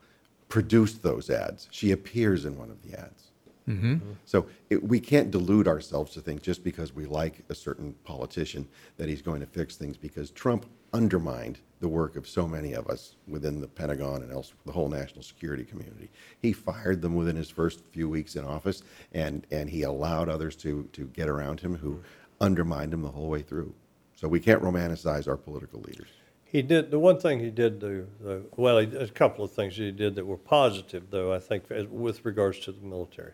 [0.48, 1.68] produced those ads.
[1.72, 3.24] She appears in one of the ads.
[3.68, 3.98] Mm-hmm.
[4.24, 8.66] So it, we can't delude ourselves to think just because we like a certain politician
[8.96, 10.66] that he's going to fix things because Trump
[10.98, 14.90] undermined the work of so many of us within the Pentagon and else the whole
[14.90, 16.10] national security community.
[16.42, 18.82] He fired them within his first few weeks in office,
[19.14, 22.02] and and he allowed others to to get around him who
[22.42, 23.74] undermined him the whole way through.
[24.16, 26.10] So we can't romanticize our political leaders.
[26.44, 29.76] He did, the one thing he did do, though, well, he, a couple of things
[29.76, 33.34] he did that were positive, though, I think, with regards to the military.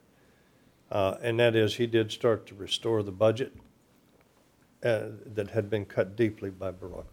[0.92, 3.54] Uh, and that is, he did start to restore the budget
[4.84, 7.06] uh, that had been cut deeply by Barack.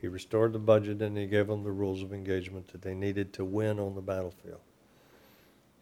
[0.00, 3.32] He restored the budget and he gave them the rules of engagement that they needed
[3.34, 4.60] to win on the battlefield.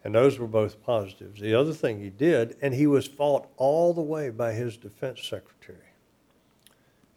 [0.03, 1.41] And those were both positives.
[1.41, 5.27] The other thing he did, and he was fought all the way by his defense
[5.27, 5.93] secretary,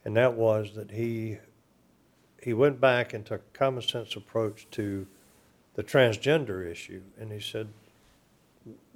[0.03, 1.37] and that was that he
[2.41, 5.05] he went back and took a common sense approach to
[5.75, 7.67] the transgender issue, and he said,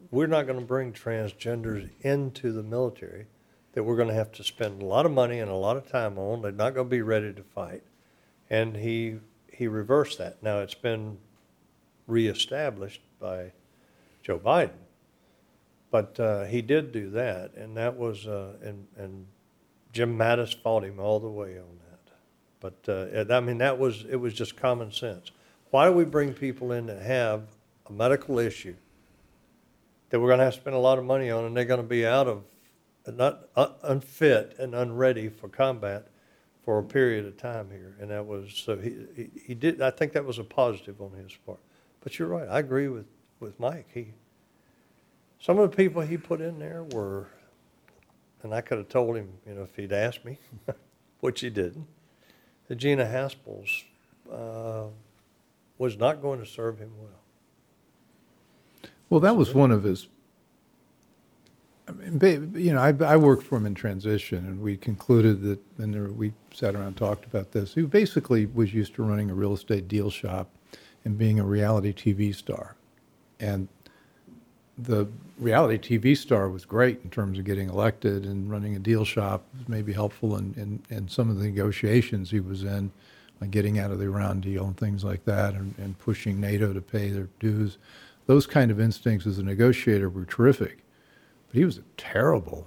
[0.09, 3.27] "We're not going to bring transgenders into the military.
[3.73, 5.87] That we're going to have to spend a lot of money and a lot of
[5.87, 6.41] time on.
[6.41, 7.83] They're not going to be ready to fight."
[8.53, 9.15] And he
[9.51, 10.43] he reversed that.
[10.43, 11.17] Now it's been
[12.05, 13.51] reestablished by
[14.21, 14.77] Joe Biden,
[15.89, 19.25] but uh, he did do that, and that was uh, and and
[19.91, 22.73] Jim Mattis fought him all the way on that.
[22.85, 25.31] But uh, I mean, that was it was just common sense.
[25.71, 27.47] Why do we bring people in that have
[27.87, 28.75] a medical issue
[30.11, 31.81] that we're going to have to spend a lot of money on, and they're going
[31.81, 32.43] to be out of
[33.11, 36.07] not uh, unfit and unready for combat
[36.63, 37.95] for a period of time here?
[37.99, 39.81] And that was so he, he he did.
[39.81, 41.59] I think that was a positive on his part.
[42.01, 42.47] But you're right.
[42.49, 43.05] I agree with
[43.39, 43.87] with Mike.
[43.93, 44.13] He
[45.43, 47.27] some of the people he put in there were,
[48.43, 50.37] and I could have told him, you know, if he'd asked me,
[51.19, 51.85] which he didn't.
[52.69, 53.83] The Gina Haspel's
[54.31, 54.85] uh,
[55.77, 57.19] was not going to serve him well.
[59.09, 60.07] Well, that was one of his.
[62.01, 66.07] You know, I, I worked for him in transition, and we concluded that, and there,
[66.07, 67.73] we sat around and talked about this.
[67.73, 70.49] He basically was used to running a real estate deal shop
[71.05, 72.75] and being a reality TV star,
[73.39, 73.67] and
[74.77, 79.05] the reality TV star was great in terms of getting elected and running a deal
[79.05, 79.43] shop.
[79.57, 82.91] Was maybe helpful in, in, in some of the negotiations he was in,
[83.39, 86.73] like getting out of the Iran deal and things like that, and, and pushing NATO
[86.73, 87.77] to pay their dues.
[88.25, 90.82] Those kind of instincts as a negotiator were terrific,
[91.53, 92.65] but he was a terrible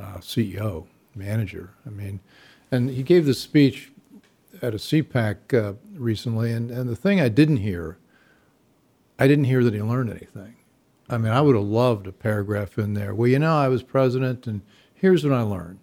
[0.00, 1.70] uh, CEO manager.
[1.84, 2.20] I mean,
[2.70, 3.90] and he gave this speech
[4.62, 7.98] at a CPAC uh, recently, and, and the thing I didn't hear,
[9.18, 10.54] I didn't hear that he learned anything.
[11.10, 13.12] I mean, I would have loved a paragraph in there.
[13.12, 14.60] Well, you know, I was president, and
[14.94, 15.80] here's what I learned.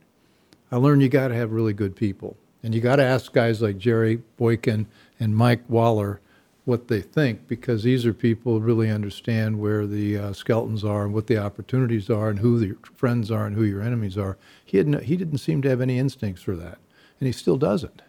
[0.71, 3.61] I learned you got to have really good people, and you got to ask guys
[3.61, 4.87] like Jerry Boykin
[5.19, 6.21] and Mike Waller
[6.65, 11.03] what they think, because these are people who really understand where the uh, skeletons are
[11.05, 14.37] and what the opportunities are, and who your friends are and who your enemies are.
[14.65, 16.79] He had no, he didn't seem to have any instincts for that,
[17.19, 18.01] and he still doesn't.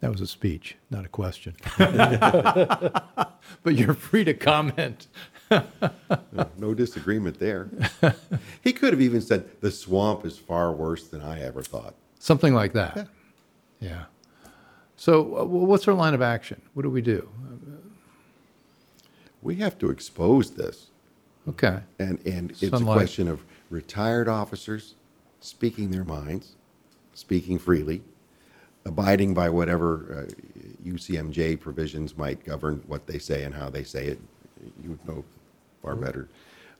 [0.00, 1.54] That was a speech, not a question.
[1.78, 3.14] but
[3.66, 5.08] you're free to comment.
[6.56, 7.68] No disagreement there.
[8.62, 11.94] he could have even said, The swamp is far worse than I ever thought.
[12.18, 12.96] Something like that.
[12.96, 13.88] Yeah.
[13.90, 14.04] Yeah.
[15.02, 16.62] So, uh, what's our line of action?
[16.74, 17.28] What do we do?
[19.42, 20.92] We have to expose this.
[21.48, 21.80] Okay.
[21.98, 22.82] And, and it's Sunlight.
[22.82, 24.94] a question of retired officers
[25.40, 26.54] speaking their minds,
[27.14, 28.00] speaking freely,
[28.84, 34.06] abiding by whatever uh, UCMJ provisions might govern what they say and how they say
[34.06, 34.20] it.
[34.84, 35.24] You know
[35.82, 36.28] far better.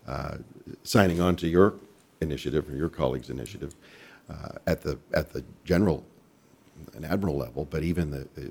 [0.06, 0.36] Uh,
[0.84, 1.74] signing on to your
[2.20, 3.74] initiative or your colleagues' initiative
[4.30, 6.06] uh, at the at the general
[6.94, 8.50] and admiral level, but even the, the,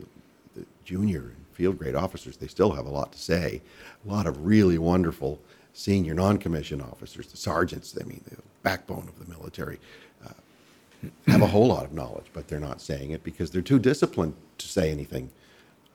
[0.56, 3.62] the junior and field grade officers, they still have a lot to say.
[4.06, 5.40] A lot of really wonderful
[5.74, 9.80] senior non-commissioned officers, the sergeants, I mean, the backbone of the military,
[10.26, 13.80] uh, have a whole lot of knowledge, but they're not saying it because they're too
[13.80, 15.30] disciplined to say anything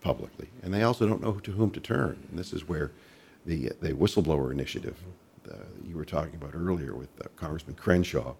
[0.00, 0.48] publicly.
[0.62, 2.18] And they also don't know to whom to turn.
[2.30, 2.90] And this is where
[3.44, 4.96] the, the whistleblower initiative
[5.50, 8.34] uh, you were talking about earlier with uh, Congressman Crenshaw.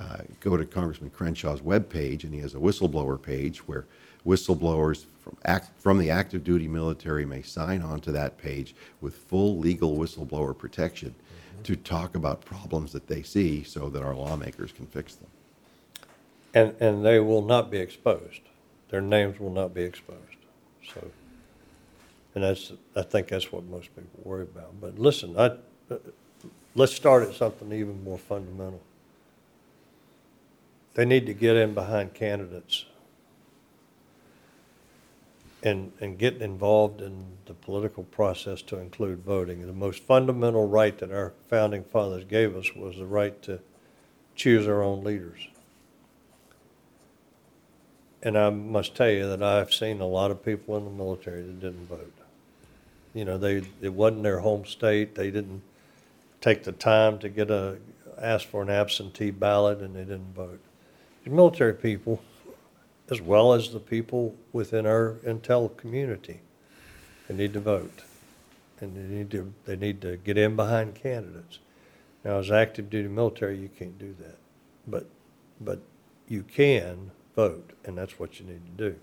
[0.00, 3.84] Uh, go to Congressman Crenshaw's webpage, and he has a whistleblower page where
[4.26, 9.14] whistleblowers from, act, from the active duty military may sign on to that page with
[9.14, 11.14] full legal whistleblower protection
[11.64, 15.28] to talk about problems that they see so that our lawmakers can fix them.
[16.54, 18.40] And, and they will not be exposed.
[18.88, 20.18] Their names will not be exposed.
[20.94, 21.10] So,
[22.34, 24.80] and that's, I think that's what most people worry about.
[24.80, 25.56] But listen, I,
[25.90, 25.98] uh,
[26.74, 28.80] let's start at something even more fundamental.
[30.94, 32.84] They need to get in behind candidates
[35.62, 39.66] and, and get involved in the political process to include voting.
[39.66, 43.60] The most fundamental right that our founding fathers gave us was the right to
[44.34, 45.48] choose our own leaders.
[48.22, 51.42] And I must tell you that I've seen a lot of people in the military
[51.42, 52.12] that didn't vote.
[53.14, 55.14] You know, they, it wasn't their home state.
[55.14, 55.62] They didn't
[56.40, 57.78] take the time to get a,
[58.18, 60.60] ask for an absentee ballot and they didn't vote.
[61.26, 62.20] Military people,
[63.10, 66.40] as well as the people within our intel community,
[67.28, 68.02] they need to vote.
[68.80, 71.58] And they need to, they need to get in behind candidates.
[72.24, 74.38] Now, as active duty military, you can't do that.
[74.86, 75.06] But,
[75.60, 75.80] but
[76.28, 78.96] you can vote, and that's what you need to do.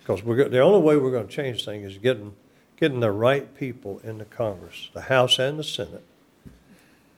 [0.00, 2.34] Because we're, go- the only way we're gonna change things is getting,
[2.76, 6.04] getting the right people in the Congress, the House and the Senate,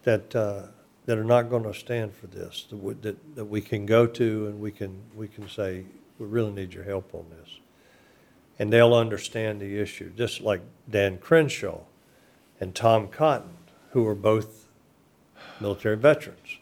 [0.05, 0.63] that, uh,
[1.09, 4.47] that are not gonna stand for this, that, we- that, that we can go to
[4.47, 5.87] and we can, we can say,
[6.19, 7.61] we really need your help on this.
[8.59, 11.81] And they'll understand the issue, just like Dan Crenshaw
[12.61, 13.57] and Tom Cotton,
[13.93, 14.67] who are both
[15.63, 16.59] military veterans.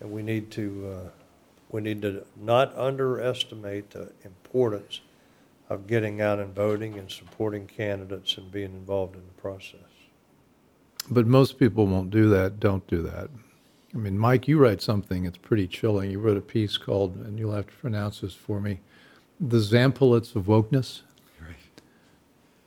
[0.00, 1.08] And we need to, uh,
[1.70, 5.00] we need to not underestimate the importance
[5.68, 9.78] of getting out and voting and supporting candidates and being involved in the process.
[11.08, 13.30] But most people won't do that, don't do that.
[13.94, 16.10] I mean, Mike, you write something, it's pretty chilling.
[16.10, 18.80] You wrote a piece called, and you'll have to pronounce this for me,
[19.40, 21.00] The Zampolets of Wokeness.
[21.40, 21.56] Right.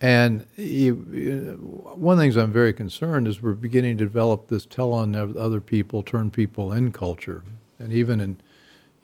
[0.01, 1.57] And you, you-
[1.95, 5.15] one of the things I'm very concerned is we're beginning to develop this tell on
[5.15, 7.43] other people, turn people in culture.
[7.79, 8.38] And even in,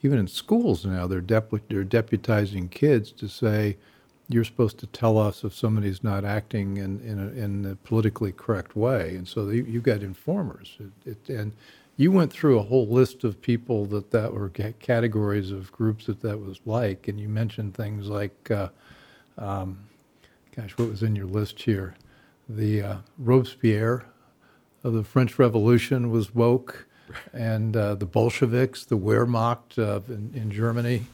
[0.02, 3.78] even in schools now, they're, depu- they're deputizing kids to say,
[4.28, 8.30] you're supposed to tell us if somebody's not acting in, in, a, in the politically
[8.30, 9.16] correct way.
[9.16, 10.76] And so you, you've got informers.
[11.04, 11.52] It, it, and
[12.00, 16.06] you went through a whole list of people that that were ca- categories of groups
[16.06, 17.08] that that was like.
[17.08, 18.70] And you mentioned things like, uh,
[19.36, 19.80] um,
[20.56, 21.94] gosh, what was in your list here?
[22.48, 24.06] The uh, Robespierre
[24.82, 26.86] of the French Revolution was woke,
[27.34, 31.04] and uh, the Bolsheviks, the Wehrmacht uh, in, in Germany.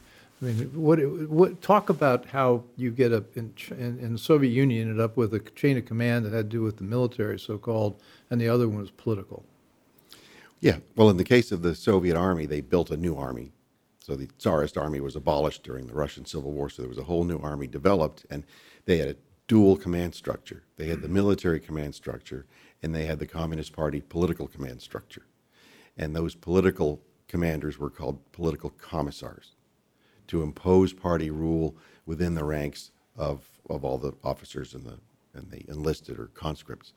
[0.41, 4.51] I mean, what, what, talk about how you get a, in, in, in the Soviet
[4.51, 6.83] Union, you ended up with a chain of command that had to do with the
[6.83, 7.99] military, so-called,
[8.31, 9.43] and the other one was political.
[10.59, 13.51] Yeah, well, in the case of the Soviet army, they built a new army.
[13.99, 17.03] So the Tsarist army was abolished during the Russian Civil War, so there was a
[17.03, 18.43] whole new army developed, and
[18.85, 19.15] they had a
[19.47, 20.63] dual command structure.
[20.77, 22.45] They had the military command structure,
[22.81, 25.25] and they had the Communist Party political command structure.
[25.97, 29.55] And those political commanders were called political commissars
[30.27, 31.75] to impose party rule
[32.05, 34.99] within the ranks of, of all the officers and the,
[35.33, 36.93] and the enlisted or conscripts.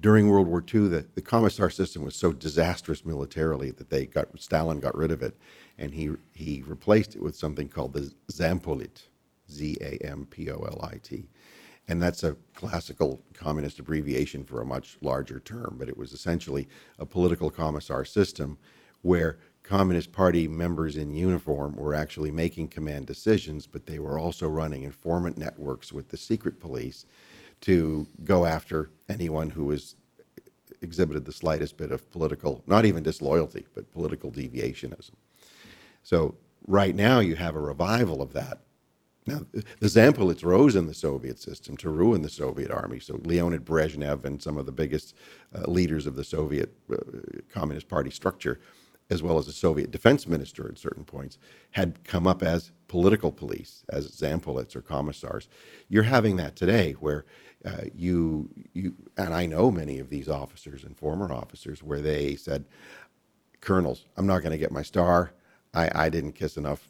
[0.00, 4.28] During World War II, the, the commissar system was so disastrous militarily that they got
[4.40, 5.36] Stalin got rid of it,
[5.78, 9.08] and he he replaced it with something called the Zampolit,
[9.50, 11.28] Z A M P O L I T,
[11.86, 15.76] and that's a classical communist abbreviation for a much larger term.
[15.78, 16.68] But it was essentially
[16.98, 18.58] a political commissar system
[19.02, 24.48] where Communist Party members in uniform were actually making command decisions, but they were also
[24.48, 27.06] running informant networks with the secret police
[27.62, 29.96] to go after anyone who was
[30.82, 35.12] exhibited the slightest bit of political, not even disloyalty, but political deviationism.
[36.02, 36.34] So
[36.66, 38.58] right now you have a revival of that.
[39.24, 42.98] Now, the Zampolits rose in the Soviet system to ruin the Soviet army.
[42.98, 45.14] So Leonid Brezhnev and some of the biggest
[45.54, 46.96] uh, leaders of the Soviet uh,
[47.52, 48.58] Communist Party structure,
[49.10, 51.38] as well as the Soviet defense minister at certain points,
[51.72, 55.48] had come up as political police, as Zampolits or commissars.
[55.88, 57.24] You're having that today where
[57.64, 62.36] uh, you, you, and I know many of these officers and former officers where they
[62.36, 62.64] said,
[63.60, 65.32] colonels, I'm not going to get my star.
[65.74, 66.88] I, I didn't kiss enough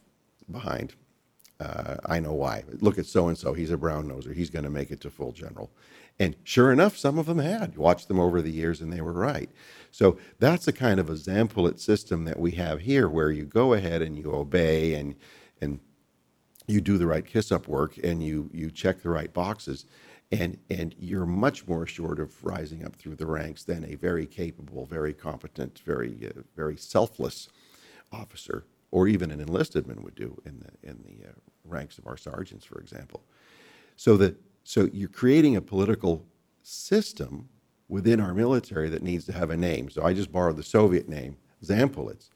[0.50, 0.94] behind.
[1.60, 2.64] Uh, I know why.
[2.80, 3.52] Look at so and so.
[3.52, 4.34] He's a brown noser.
[4.34, 5.70] He's going to make it to full general.
[6.18, 7.74] And sure enough, some of them had.
[7.74, 9.50] You watched them over the years, and they were right.
[9.90, 14.02] So that's the kind of Zampolit system that we have here, where you go ahead
[14.02, 15.14] and you obey and
[15.60, 15.80] and
[16.66, 19.86] you do the right kiss up work and you you check the right boxes,
[20.30, 24.26] and and you're much more assured of rising up through the ranks than a very
[24.26, 27.48] capable, very competent, very uh, very selfless
[28.12, 31.32] officer or even an enlisted man would do in the in the uh,
[31.64, 33.24] ranks of our sergeants, for example.
[33.96, 36.26] So that so you're creating a political
[36.62, 37.48] system
[37.88, 39.90] within our military that needs to have a name.
[39.90, 42.30] So I just borrowed the Soviet name, Zampolits.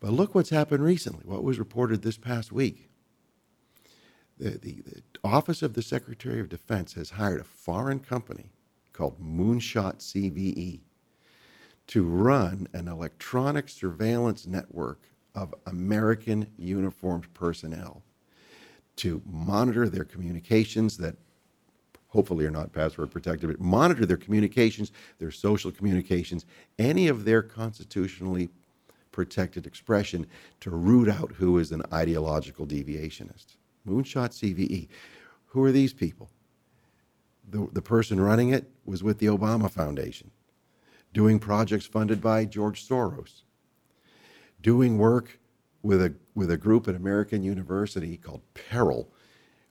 [0.00, 1.24] But look what's happened recently.
[1.24, 2.88] What was reported this past week?
[4.38, 8.50] The, the, the Office of the Secretary of Defense has hired a foreign company
[8.92, 10.80] called Moonshot CVE
[11.86, 15.02] to run an electronic surveillance network
[15.34, 18.02] of American uniformed personnel
[18.96, 21.16] to monitor their communications that
[22.12, 26.46] hopefully are not password protected, but monitor their communications, their social communications,
[26.78, 28.48] any of their constitutionally
[29.10, 30.26] protected expression
[30.60, 33.56] to root out who is an ideological deviationist.
[33.86, 34.88] Moonshot CVE.
[35.46, 36.30] Who are these people?
[37.50, 40.30] The, the person running it was with the Obama Foundation,
[41.12, 43.42] doing projects funded by George Soros
[44.62, 45.38] doing work
[45.82, 49.08] with a, with a group at American University called Peril,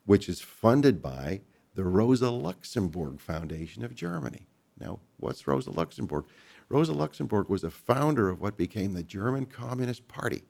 [0.06, 1.42] which is funded by
[1.76, 4.47] the Rosa Luxemburg Foundation of Germany.
[4.80, 6.26] Now, what's Rosa Luxemburg?
[6.69, 10.43] Rosa Luxemburg was a founder of what became the German Communist Party.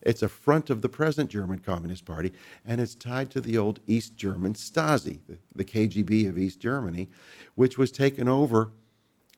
[0.00, 2.32] It's a front of the present German Communist Party,
[2.66, 5.20] and it's tied to the old East German Stasi,
[5.54, 7.08] the, KGB of East Germany,
[7.54, 8.72] which was taken over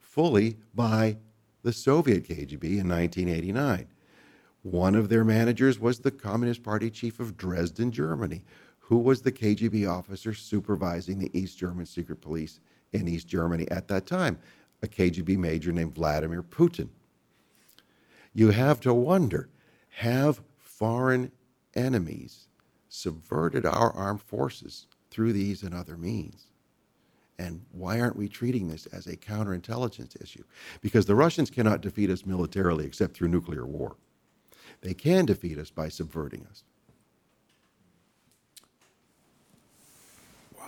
[0.00, 1.18] fully by
[1.62, 3.88] the Soviet KGB in 1989.
[4.62, 8.42] One of their managers was the Communist Party chief of Dresden, Germany,
[8.88, 12.60] who was the KGB officer supervising the East German secret police
[12.92, 14.38] in East Germany at that time,
[14.82, 16.88] a KGB major named Vladimir Putin.
[18.34, 19.48] You have to wonder
[19.88, 21.30] have foreign
[21.74, 22.48] enemies
[22.88, 26.46] subverted our armed forces through these and other means?
[27.38, 30.44] And why aren't we treating this as a counterintelligence issue?
[30.82, 33.96] Because the Russians cannot defeat us militarily except through nuclear war.
[34.82, 36.64] They can defeat us by subverting us.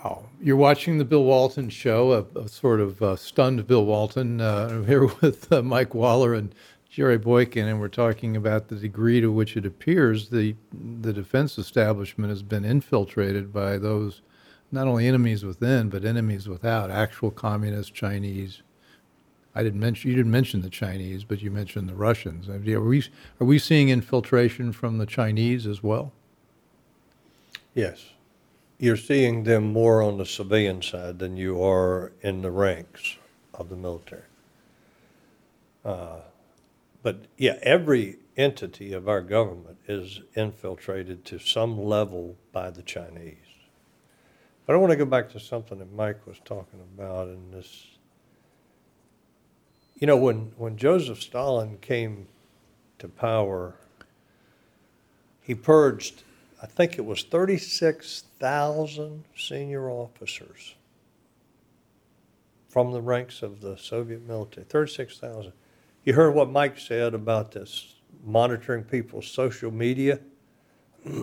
[0.03, 0.25] Wow.
[0.41, 4.41] You're watching the Bill Walton show, a, a sort of uh, stunned Bill Walton.
[4.41, 6.53] Uh, I'm here with uh, Mike Waller and
[6.89, 11.57] Jerry Boykin, and we're talking about the degree to which it appears the, the defense
[11.57, 14.21] establishment has been infiltrated by those
[14.71, 18.61] not only enemies within, but enemies without, actual communist Chinese,
[19.55, 22.47] I didn't mention, you didn't mention the Chinese, but you mentioned the Russians.
[22.49, 26.13] Are we, are we seeing infiltration from the Chinese as well?
[27.73, 28.11] Yes.
[28.79, 33.17] You're seeing them more on the civilian side than you are in the ranks
[33.53, 34.21] of the military.
[35.83, 36.19] Uh,
[37.01, 43.35] but yeah, every entity of our government is infiltrated to some level by the Chinese.
[44.65, 47.97] But I want to go back to something that Mike was talking about in this
[49.99, 52.27] you know, when, when Joseph Stalin came
[52.99, 53.75] to power,
[55.41, 56.23] he purged,
[56.61, 60.75] I think it was 36,000 senior officers
[62.67, 64.65] from the ranks of the Soviet military.
[64.65, 65.53] 36,000.
[66.03, 70.19] You heard what Mike said about this monitoring people's social media.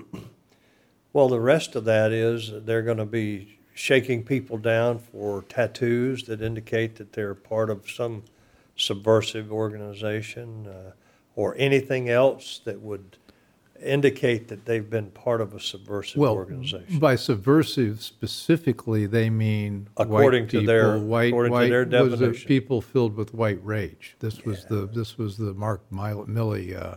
[1.13, 6.25] well, the rest of that is they're going to be shaking people down for tattoos
[6.25, 8.23] that indicate that they're part of some
[8.77, 10.93] subversive organization uh,
[11.35, 13.17] or anything else that would
[13.85, 16.99] indicate that they've been part of a subversive well, organization.
[16.99, 22.03] By subversive specifically, they mean according white to people, their white, according white to their
[22.03, 22.49] was definition.
[22.49, 24.17] people filled with white rage.
[24.21, 26.97] This was the this was the Mark Milley uh,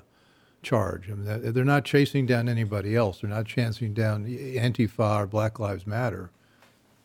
[0.63, 1.09] charge.
[1.09, 3.21] I mean, that- they're not chasing down anybody else.
[3.21, 6.31] They're not chasing down Antifa or Black Lives Matter.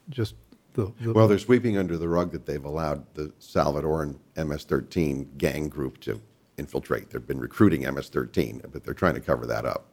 [0.09, 0.35] Just
[0.75, 5.69] the, the Well, they're sweeping under the rug that they've allowed the Salvadoran MS-13 gang
[5.69, 6.21] group to
[6.63, 7.11] infiltrate.
[7.11, 9.87] They've been recruiting MS-13, but they're trying to cover that up.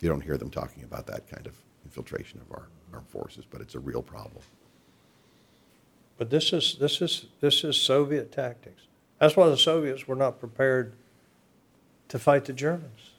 [0.00, 1.54] You don't hear them talking about that kind of
[1.84, 4.42] infiltration of our armed forces, but it's a real problem.
[6.16, 8.82] But this is, this is, this is Soviet tactics.
[9.18, 10.92] That's why the Soviets were not prepared
[12.08, 13.10] to fight the Germans.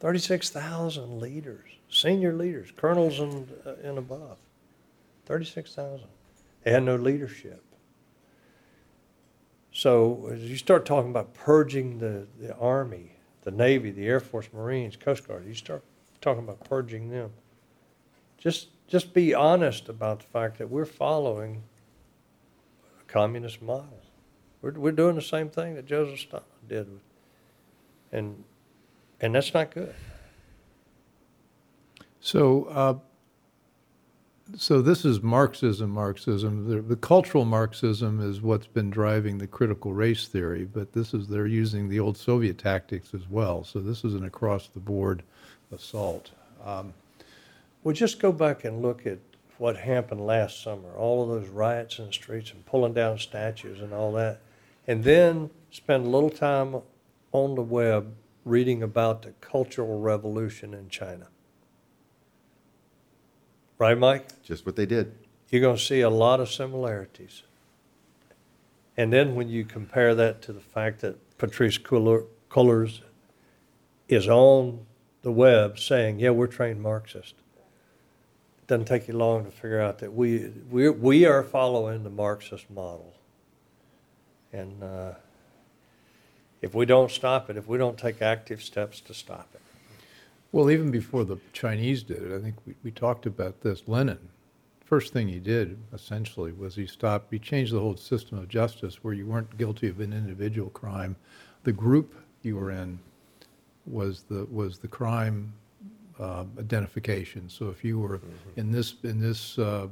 [0.00, 4.36] 36,000 leaders, senior leaders, colonels and, uh, and above.
[5.26, 6.06] 36,000.
[6.62, 7.62] They had no leadership.
[9.72, 14.48] So as you start talking about purging the, the Army, the Navy, the Air Force,
[14.52, 15.84] Marines, Coast Guard, you start
[16.20, 17.30] talking about purging them.
[18.36, 21.62] Just, just be honest about the fact that we're following
[23.00, 24.02] a communist model.
[24.60, 26.88] We're, we're doing the same thing that Joseph Stalin did.
[28.12, 28.44] And,
[29.20, 29.94] and that's not good.
[32.20, 32.94] So, uh,
[34.56, 35.90] so this is Marxism.
[35.90, 36.68] Marxism.
[36.68, 41.28] The, the cultural Marxism is what's been driving the critical race theory, but this is
[41.28, 43.64] they're using the old Soviet tactics as well.
[43.64, 45.22] So this is an across-the-board
[45.72, 46.30] assault.
[46.64, 46.92] Um,
[47.82, 49.18] Well, just go back and look at
[49.56, 53.80] what happened last summer, all of those riots in the streets and pulling down statues
[53.80, 54.40] and all that.
[54.86, 56.82] And then spend a little time
[57.32, 58.12] on the web
[58.44, 61.28] reading about the Cultural Revolution in China.
[63.80, 64.42] Right, Mike?
[64.42, 65.14] Just what they did.
[65.48, 67.44] You're going to see a lot of similarities.
[68.94, 73.00] And then when you compare that to the fact that Patrisse Cullors
[74.06, 74.84] is on
[75.22, 77.36] the web saying, yeah, we're trained Marxist.
[78.58, 82.10] It doesn't take you long to figure out that we, we, we are following the
[82.10, 83.14] Marxist model.
[84.52, 85.12] And uh,
[86.60, 89.59] if we don't stop it, if we don't take active steps to stop it,
[90.52, 93.84] Well, even before the Chinese did it, I think we, we talked about this.
[93.86, 94.18] Lenin,
[94.84, 99.04] first thing he did essentially was he stopped, he changed the whole system of justice
[99.04, 101.14] where you weren't guilty of an individual crime.
[101.62, 102.98] The group you were in
[103.86, 105.52] was the, was the crime
[106.18, 107.48] uh, identification.
[107.48, 108.20] So if you were
[108.56, 109.86] in this, in this, uh,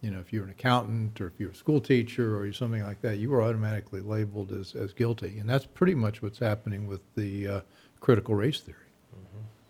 [0.00, 3.00] you know, if you're an accountant or if you're a school teacher or something like
[3.02, 5.38] that, you were automatically labeled as, as guilty.
[5.40, 7.60] And that's pretty much what's happening with the uh,
[7.98, 8.87] critical race theory.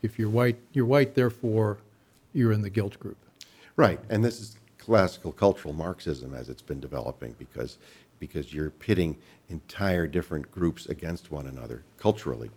[0.03, 1.79] If you're white, you're white, therefore
[2.33, 3.17] you're in the guilt group.
[3.77, 7.79] Right, and this is classical cultural Marxism as it's been developing because,
[8.19, 9.17] because you're pitting
[9.49, 12.51] entire different groups against one another culturally,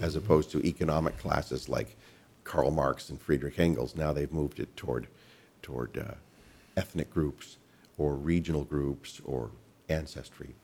[0.00, 1.96] as opposed to economic classes like
[2.44, 3.96] Karl Marx and Friedrich Engels.
[3.96, 5.08] Now they've moved it toward,
[5.62, 6.14] toward uh,
[6.76, 7.58] ethnic groups
[7.98, 9.50] or regional groups or
[9.88, 10.54] ancestry.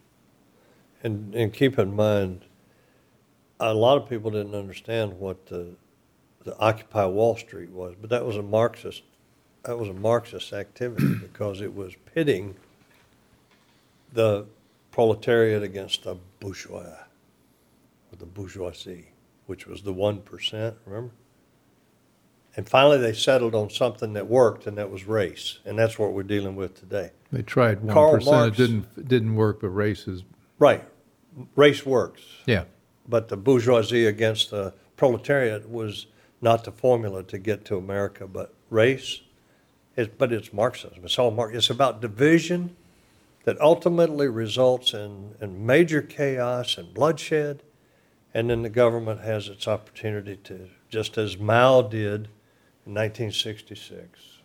[1.03, 2.45] And, and keep in mind,
[3.59, 5.75] a lot of people didn't understand what the,
[6.45, 9.03] the Occupy Wall Street was, but that was a Marxist,
[9.65, 12.57] that was a Marxist activity because it was pitting
[14.13, 14.47] the
[14.91, 19.09] proletariat against the bourgeois, or the bourgeoisie,
[19.47, 21.13] which was the one percent, remember?
[22.55, 26.13] And finally, they settled on something that worked, and that was race, and that's what
[26.13, 27.13] we're dealing with today.
[27.33, 30.23] They tried one it didn't, didn't work, but race is,
[30.59, 30.85] Right,
[31.57, 32.21] race works.
[32.47, 32.65] yeah.
[33.09, 36.07] But the bourgeoisie against the proletariat was
[36.43, 39.21] not the formula to get to America, but race.
[39.97, 41.05] Is, but it's Marxism.
[41.05, 41.55] It's all Marx.
[41.55, 42.77] It's about division
[43.45, 47.63] that ultimately results in, in major chaos and bloodshed.
[48.35, 52.29] And then the government has its opportunity to, just as Mao did
[52.87, 54.39] in 1966,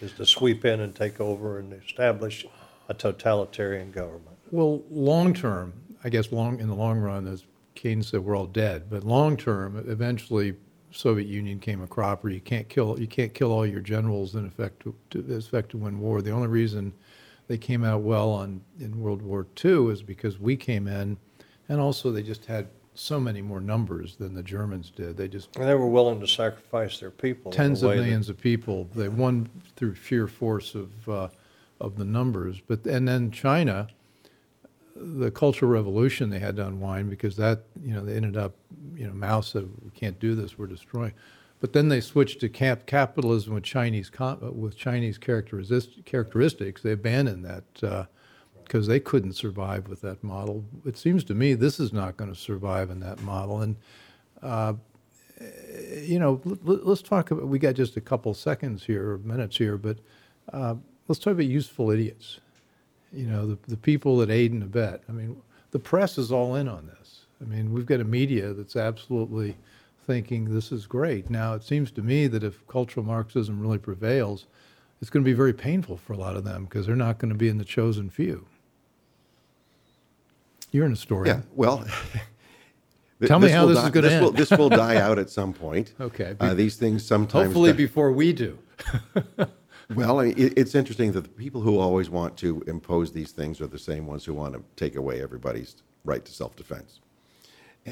[0.00, 2.46] is to sweep in and take over and establish
[2.88, 4.36] a totalitarian government.
[4.50, 5.72] Well, long-term,
[6.04, 7.44] I guess long, in the long run, as
[7.74, 10.54] Keynes said, we're all dead, but long-term, eventually
[10.90, 12.30] Soviet Union came a cropper.
[12.30, 15.78] You can't kill, you can't kill all your generals in effect to, to, effect to
[15.78, 16.22] win war.
[16.22, 16.92] The only reason
[17.46, 21.16] they came out well on, in World War II is because we came in,
[21.68, 25.16] and also they just had so many more numbers than the Germans did.
[25.16, 27.52] They just And they were willing to sacrifice their people.
[27.52, 28.88] tens of way that- millions of people.
[28.94, 31.28] They won through sheer force of uh,
[31.80, 32.60] of the numbers.
[32.66, 33.86] But and then China,
[34.96, 38.56] the Cultural Revolution they had to unwind because that you know they ended up
[38.98, 41.12] you know Mao said we can't do this we're destroying.
[41.60, 46.82] But then they switched to cap- capitalism with Chinese uh, with Chinese characteris- characteristics.
[46.82, 48.08] They abandoned that
[48.64, 50.64] because they couldn't survive with that model.
[50.84, 53.62] It seems to me this is not going to survive in that model.
[53.62, 53.76] And
[54.42, 54.74] uh,
[56.02, 57.48] you know, l- let's talk about.
[57.48, 59.98] We got just a couple seconds here, or minutes here, but
[60.52, 60.74] uh,
[61.08, 62.40] let's talk about useful idiots.
[63.12, 65.00] You know, the the people that aid and abet.
[65.08, 65.40] I mean,
[65.70, 67.17] the press is all in on this.
[67.40, 69.56] I mean, we've got a media that's absolutely
[70.06, 71.30] thinking this is great.
[71.30, 74.46] Now, it seems to me that if cultural Marxism really prevails,
[75.00, 77.28] it's going to be very painful for a lot of them because they're not going
[77.28, 78.46] to be in the chosen few.
[80.72, 81.28] You're in a story.
[81.28, 81.84] Yeah, well,
[83.26, 84.36] Tell me how this is this will- end.
[84.36, 85.94] This will die out at some point.
[86.00, 86.36] Okay.
[86.40, 87.46] Uh, these things sometimes.
[87.46, 88.58] Hopefully die- before we do.
[89.94, 93.32] Well, I mean, it, it's interesting that the people who always want to impose these
[93.32, 97.00] things are the same ones who want to take away everybody's right to self-defense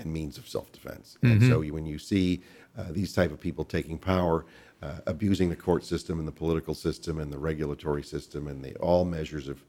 [0.05, 1.19] and means of self-defense.
[1.23, 2.43] And so you- when you see
[2.79, 4.45] uh, these type of people taking power,
[4.83, 8.75] uh, abusing the court system and the political system and the regulatory system and the
[8.77, 9.65] all measures of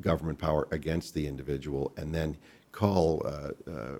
[0.00, 2.36] government power against the individual, and then
[2.72, 3.98] call uh, uh,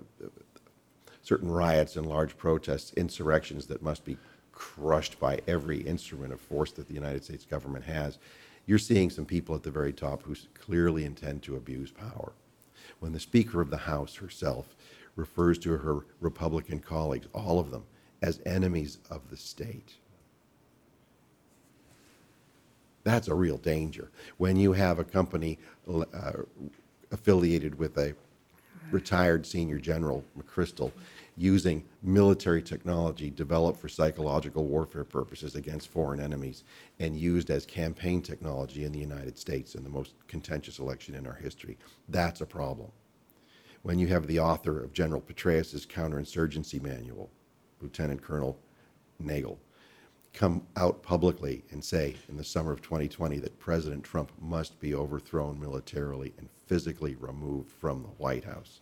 [1.21, 4.17] certain riots and large protests insurrections that must be
[4.51, 8.17] crushed by every instrument of force that the United States government has,
[8.65, 12.33] you're seeing some people at the very top who clearly intend to abuse power.
[12.99, 14.75] When the Speaker of the House herself
[15.15, 17.83] refers to her Republican colleagues, all of them,
[18.21, 19.95] as enemies of the state,
[23.03, 24.09] that's a real danger.
[24.37, 26.31] When you have a company uh,
[27.11, 28.15] affiliated with a
[28.91, 30.91] retired senior general, McChrystal,
[31.35, 36.63] using military technology developed for psychological warfare purposes against foreign enemies
[36.99, 41.25] and used as campaign technology in the United States in the most contentious election in
[41.25, 41.77] our history.
[42.07, 42.91] That's a problem.
[43.83, 47.29] When you have the author of General Petraeus' counterinsurgency manual,
[47.81, 48.57] Lieutenant Colonel
[49.21, 49.57] Nagl,
[50.31, 54.95] come out publicly and say in the summer of 2020 that President Trump must be
[54.95, 58.79] overthrown militarily and physically removed from the White House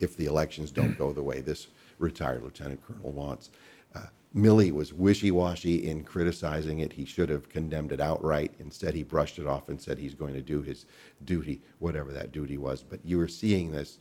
[0.00, 1.66] if the elections don't go the way this
[1.98, 3.50] retired lieutenant colonel wants.
[3.94, 6.94] Uh, was wishy-washy in criticizing it.
[6.94, 8.54] He should have condemned it outright.
[8.60, 10.86] Instead, he brushed it off and said he's going to do his
[11.26, 12.82] duty, whatever that duty was.
[12.82, 13.98] But you are seeing this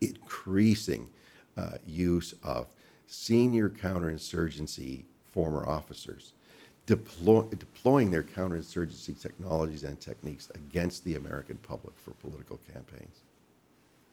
[0.00, 1.08] increasing
[1.56, 2.68] uh, use of
[3.06, 6.32] senior counterinsurgency former officers
[6.86, 13.20] deploy, deploying their counterinsurgency technologies and techniques against the American public for political campaigns.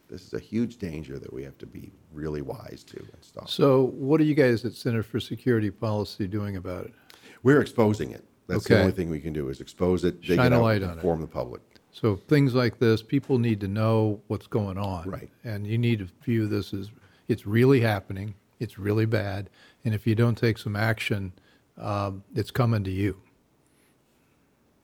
[0.08, 3.50] This is a huge danger that we have to be really wise to and stop.
[3.50, 6.94] So, what are you guys at Center for Security Policy doing about it?
[7.42, 8.24] We're exposing it.
[8.46, 10.82] That's the only thing we can do is expose it, dig Shine it a light
[10.82, 10.94] and on it.
[10.96, 11.60] inform the public.
[12.00, 15.08] So, things like this, people need to know what's going on.
[15.08, 15.28] Right.
[15.42, 16.90] And you need to view this as
[17.26, 19.50] it's really happening, it's really bad,
[19.84, 21.32] and if you don't take some action,
[21.76, 23.20] um, it's coming to you.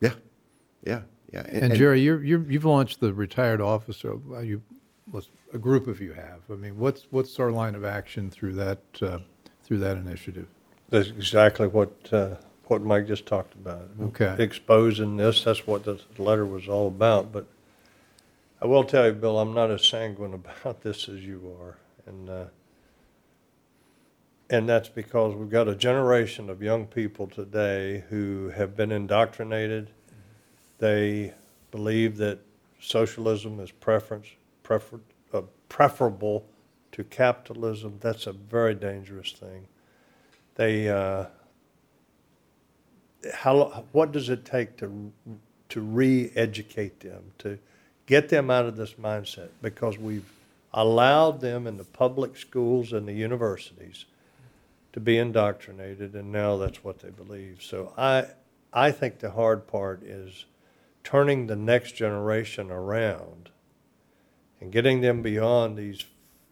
[0.01, 0.13] Yeah,
[0.83, 1.01] yeah,
[1.31, 1.45] yeah.
[1.47, 4.17] And, Jerry, you're, you're, you've launched the retired officer.
[4.33, 4.61] uh, You,
[5.53, 6.41] a group of you have.
[6.51, 9.19] I mean, what's what's our line of action through that uh,
[9.63, 10.47] through that initiative?
[10.89, 12.35] That's exactly what, uh,
[12.69, 13.89] what Mike just talked about.
[14.01, 14.35] Okay.
[14.39, 17.45] Exposing this, that's what the letter was all about, but
[18.61, 21.77] I will tell you, Bill, I'm not as sanguine about this as you are.
[22.05, 22.45] And, uh,
[24.49, 29.91] and that's because we've got a generation of young people today who have been indoctrinated.
[30.79, 31.33] They
[31.71, 32.39] believe that
[32.79, 34.27] socialism is preference,
[34.63, 34.99] prefer,
[35.33, 36.45] uh, preferable
[36.91, 37.97] to capitalism.
[37.99, 39.67] That's a very dangerous thing.
[40.55, 41.25] They, uh,
[43.33, 45.11] how, what does it take to,
[45.69, 47.59] to re-educate them, to
[48.05, 49.49] get them out of this mindset?
[49.61, 50.29] Because we've
[50.73, 54.05] allowed them in the public schools and the universities
[54.93, 57.61] to be indoctrinated, and now that's what they believe.
[57.61, 58.27] So I,
[58.71, 60.45] I think the hard part is
[61.03, 63.49] turning the next generation around
[64.59, 66.05] and getting them beyond these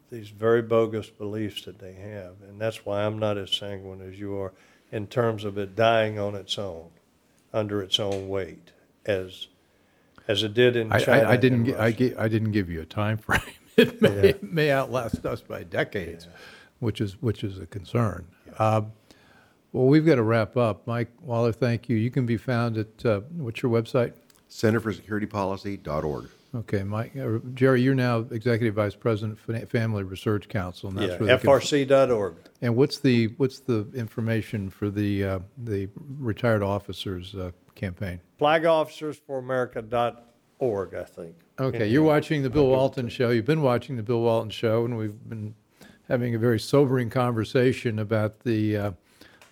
[0.09, 4.19] these very bogus beliefs that they have, and that's why I'm not as sanguine as
[4.19, 4.53] you are
[4.93, 6.89] in terms of it dying on its own,
[7.51, 8.71] under its own weight,
[9.05, 9.47] as
[10.27, 11.23] as it did in I, China.
[11.27, 11.65] I, I didn't.
[11.65, 13.41] gi- I, gi- I didn't give you a time frame.
[13.75, 14.33] It may, Yeah.
[14.41, 16.27] may outlast us by decades,
[16.79, 18.27] which is which is a concern.
[18.59, 18.91] Um,
[19.71, 20.85] well, we've got to wrap up.
[20.85, 21.97] Mike Waller, thank you.
[21.97, 24.13] You can be found at uh, what's your website?
[24.49, 26.29] Centerforsecuritypolicy.org.
[26.55, 27.13] Okay, Mike.
[27.17, 31.35] Uh, Jerry, you're now executive vice president of Family Research Council, and that's Yeah, where
[31.35, 32.35] they can- FRC.org.
[32.61, 35.89] And what's the what's the information for the uh, the
[36.19, 38.19] retired officers uh, campaign?
[38.39, 41.35] flagofficersforamerica.org, I think.
[41.59, 43.31] Okay, you're watching the Bill Walton Show.
[43.31, 45.55] You've been watching the Bill Walton Show, and we've been
[46.07, 48.91] having a very sobering conversation about the uh,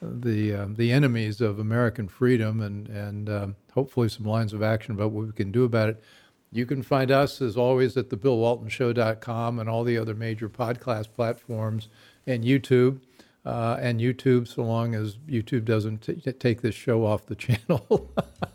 [0.01, 4.93] the uh, the enemies of American freedom, and and um, hopefully some lines of action
[4.93, 6.03] about what we can do about it.
[6.51, 11.87] You can find us as always at thebillwaltonshow.com and all the other major podcast platforms
[12.27, 12.99] and YouTube.
[13.43, 18.13] Uh, and YouTube, so long as YouTube doesn't t- take this show off the channel.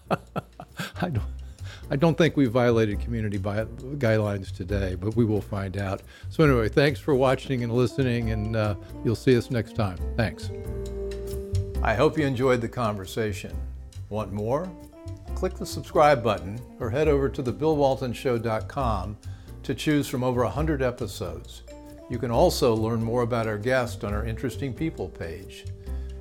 [1.03, 1.23] I don't.
[1.89, 6.03] I don't think we violated community bi- guidelines today, but we will find out.
[6.31, 8.75] So, anyway, thanks for watching and listening, and uh,
[9.05, 9.99] you'll see us next time.
[10.17, 10.51] Thanks.
[11.83, 13.57] I hope you enjoyed the conversation.
[14.09, 14.69] Want more?
[15.37, 19.19] Click the subscribe button or head over to thebillwaltonshow.com
[19.65, 21.63] to choose from over 100 episodes.
[22.09, 25.67] You can also learn more about our guest on our Interesting People page.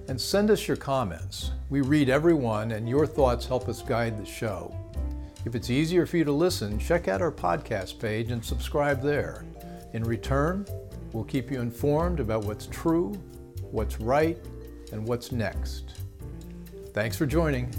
[0.09, 1.51] And send us your comments.
[1.70, 4.76] We read everyone, and your thoughts help us guide the show.
[5.45, 9.45] If it's easier for you to listen, check out our podcast page and subscribe there.
[9.93, 10.66] In return,
[11.13, 13.13] we'll keep you informed about what's true,
[13.61, 14.38] what's right,
[14.91, 16.01] and what's next.
[16.93, 17.72] Thanks for joining.